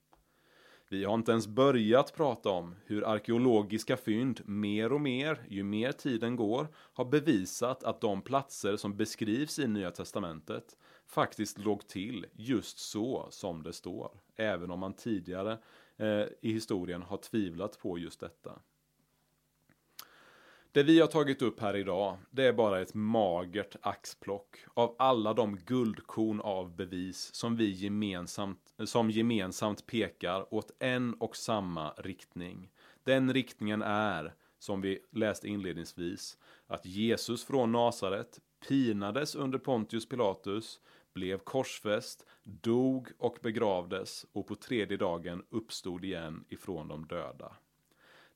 Vi 0.89 1.05
har 1.05 1.15
inte 1.15 1.33
ens 1.33 1.47
börjat 1.47 2.15
prata 2.15 2.51
om 2.51 2.75
hur 2.85 3.09
arkeologiska 3.09 3.97
fynd 3.97 4.41
mer 4.45 4.93
och 4.93 5.01
mer, 5.01 5.47
ju 5.49 5.63
mer 5.63 5.93
tiden 5.93 6.37
går, 6.37 6.69
har 6.75 7.05
bevisat 7.05 7.85
att 7.85 8.01
de 8.01 8.23
platser 8.23 8.77
som 8.77 8.97
beskrivs 8.97 9.59
i 9.59 9.67
Nya 9.67 9.91
Testamentet 9.91 10.77
faktiskt 11.07 11.59
låg 11.59 11.87
till 11.87 12.27
just 12.33 12.79
så 12.79 13.27
som 13.31 13.63
det 13.63 13.73
står, 13.73 14.11
även 14.37 14.71
om 14.71 14.81
man 14.81 14.95
tidigare 14.95 15.59
eh, 15.97 16.25
i 16.43 16.53
historien 16.53 17.03
har 17.03 17.17
tvivlat 17.17 17.79
på 17.79 17.99
just 17.99 18.21
detta. 18.21 18.53
Det 20.77 20.83
vi 20.83 21.01
har 21.01 21.07
tagit 21.07 21.43
upp 21.43 21.61
här 21.61 21.77
idag, 21.77 22.17
det 22.31 22.45
är 22.45 22.53
bara 22.53 22.81
ett 22.81 22.95
magert 22.95 23.77
axplock 23.81 24.57
av 24.75 24.97
alla 24.99 25.35
de 25.35 25.57
guldkorn 25.57 26.41
av 26.41 26.77
bevis 26.77 27.35
som 27.35 27.57
vi 27.57 27.71
gemensamt, 27.71 28.75
som 28.85 29.11
gemensamt 29.11 29.87
pekar 29.87 30.55
åt 30.55 30.71
en 30.79 31.15
och 31.15 31.37
samma 31.37 31.91
riktning. 31.91 32.71
Den 33.05 33.33
riktningen 33.33 33.83
är, 33.83 34.35
som 34.59 34.81
vi 34.81 34.99
läste 35.13 35.49
inledningsvis, 35.49 36.39
att 36.67 36.87
Jesus 36.87 37.45
från 37.45 37.73
Nasaret 37.73 38.41
pinades 38.69 39.35
under 39.35 39.59
Pontius 39.59 40.09
Pilatus, 40.09 40.81
blev 41.15 41.39
korsfäst, 41.39 42.27
dog 42.45 43.09
och 43.19 43.39
begravdes 43.43 44.27
och 44.33 44.47
på 44.47 44.55
tredje 44.55 44.97
dagen 44.97 45.43
uppstod 45.51 46.05
igen 46.05 46.45
ifrån 46.49 46.89
de 46.89 47.07
döda. 47.07 47.57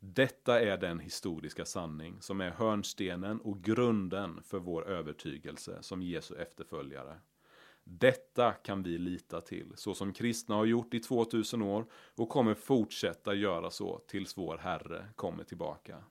Detta 0.03 0.61
är 0.61 0.77
den 0.77 0.99
historiska 0.99 1.65
sanning 1.65 2.17
som 2.21 2.41
är 2.41 2.51
hörnstenen 2.51 3.41
och 3.41 3.63
grunden 3.63 4.43
för 4.43 4.59
vår 4.59 4.89
övertygelse 4.89 5.79
som 5.83 6.03
Jesu 6.03 6.35
efterföljare. 6.37 7.21
Detta 7.85 8.53
kan 8.53 8.83
vi 8.83 8.99
lita 8.99 9.41
till, 9.41 9.73
så 9.77 9.95
som 9.95 10.13
kristna 10.13 10.55
har 10.55 10.65
gjort 10.65 10.95
i 10.95 11.01
2000 11.01 11.63
år 11.63 11.87
och 12.15 12.29
kommer 12.29 12.55
fortsätta 12.55 13.35
göra 13.35 13.71
så 13.71 13.99
tills 14.07 14.39
vår 14.39 14.59
Herre 14.59 15.07
kommer 15.17 15.45
tillbaka. 15.45 16.05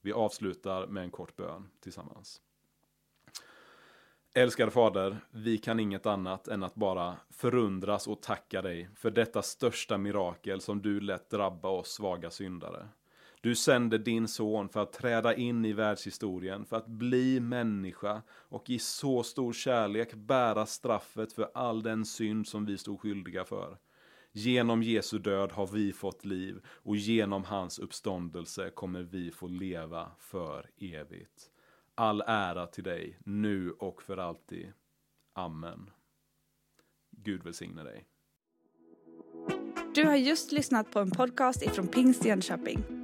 Vi 0.00 0.12
avslutar 0.12 0.86
med 0.86 1.02
en 1.02 1.10
kort 1.10 1.36
bön 1.36 1.68
tillsammans. 1.80 2.40
Älskade 4.34 4.70
Fader, 4.70 5.16
vi 5.30 5.58
kan 5.58 5.80
inget 5.80 6.06
annat 6.06 6.48
än 6.48 6.62
att 6.62 6.74
bara 6.74 7.16
förundras 7.30 8.06
och 8.06 8.22
tacka 8.22 8.62
dig 8.62 8.88
för 8.96 9.10
detta 9.10 9.42
största 9.42 9.98
mirakel 9.98 10.60
som 10.60 10.82
du 10.82 11.00
lät 11.00 11.30
drabba 11.30 11.68
oss 11.68 11.88
svaga 11.88 12.30
syndare. 12.30 12.88
Du 13.44 13.54
sände 13.54 13.98
din 13.98 14.28
son 14.28 14.68
för 14.68 14.82
att 14.82 14.92
träda 14.92 15.34
in 15.34 15.64
i 15.64 15.72
världshistorien, 15.72 16.64
för 16.64 16.76
att 16.76 16.86
bli 16.86 17.40
människa 17.40 18.22
och 18.30 18.70
i 18.70 18.78
så 18.78 19.22
stor 19.22 19.52
kärlek 19.52 20.14
bära 20.14 20.66
straffet 20.66 21.32
för 21.32 21.50
all 21.54 21.82
den 21.82 22.04
synd 22.04 22.48
som 22.48 22.66
vi 22.66 22.78
stod 22.78 23.00
skyldiga 23.00 23.44
för. 23.44 23.78
Genom 24.32 24.82
Jesu 24.82 25.18
död 25.18 25.52
har 25.52 25.66
vi 25.66 25.92
fått 25.92 26.24
liv 26.24 26.60
och 26.66 26.96
genom 26.96 27.44
hans 27.44 27.78
uppståndelse 27.78 28.70
kommer 28.70 29.02
vi 29.02 29.30
få 29.30 29.46
leva 29.46 30.10
för 30.18 30.70
evigt. 30.78 31.50
All 31.94 32.22
ära 32.26 32.66
till 32.66 32.84
dig, 32.84 33.18
nu 33.24 33.70
och 33.70 34.02
för 34.02 34.16
alltid. 34.16 34.72
Amen. 35.32 35.90
Gud 37.10 37.44
välsigne 37.44 37.82
dig. 37.82 38.06
Du 39.94 40.04
har 40.04 40.16
just 40.16 40.52
lyssnat 40.52 40.90
på 40.90 41.00
en 41.00 41.10
podcast 41.10 41.62
ifrån 41.62 41.88
Pingst 41.88 42.24
Jönköping. 42.24 43.03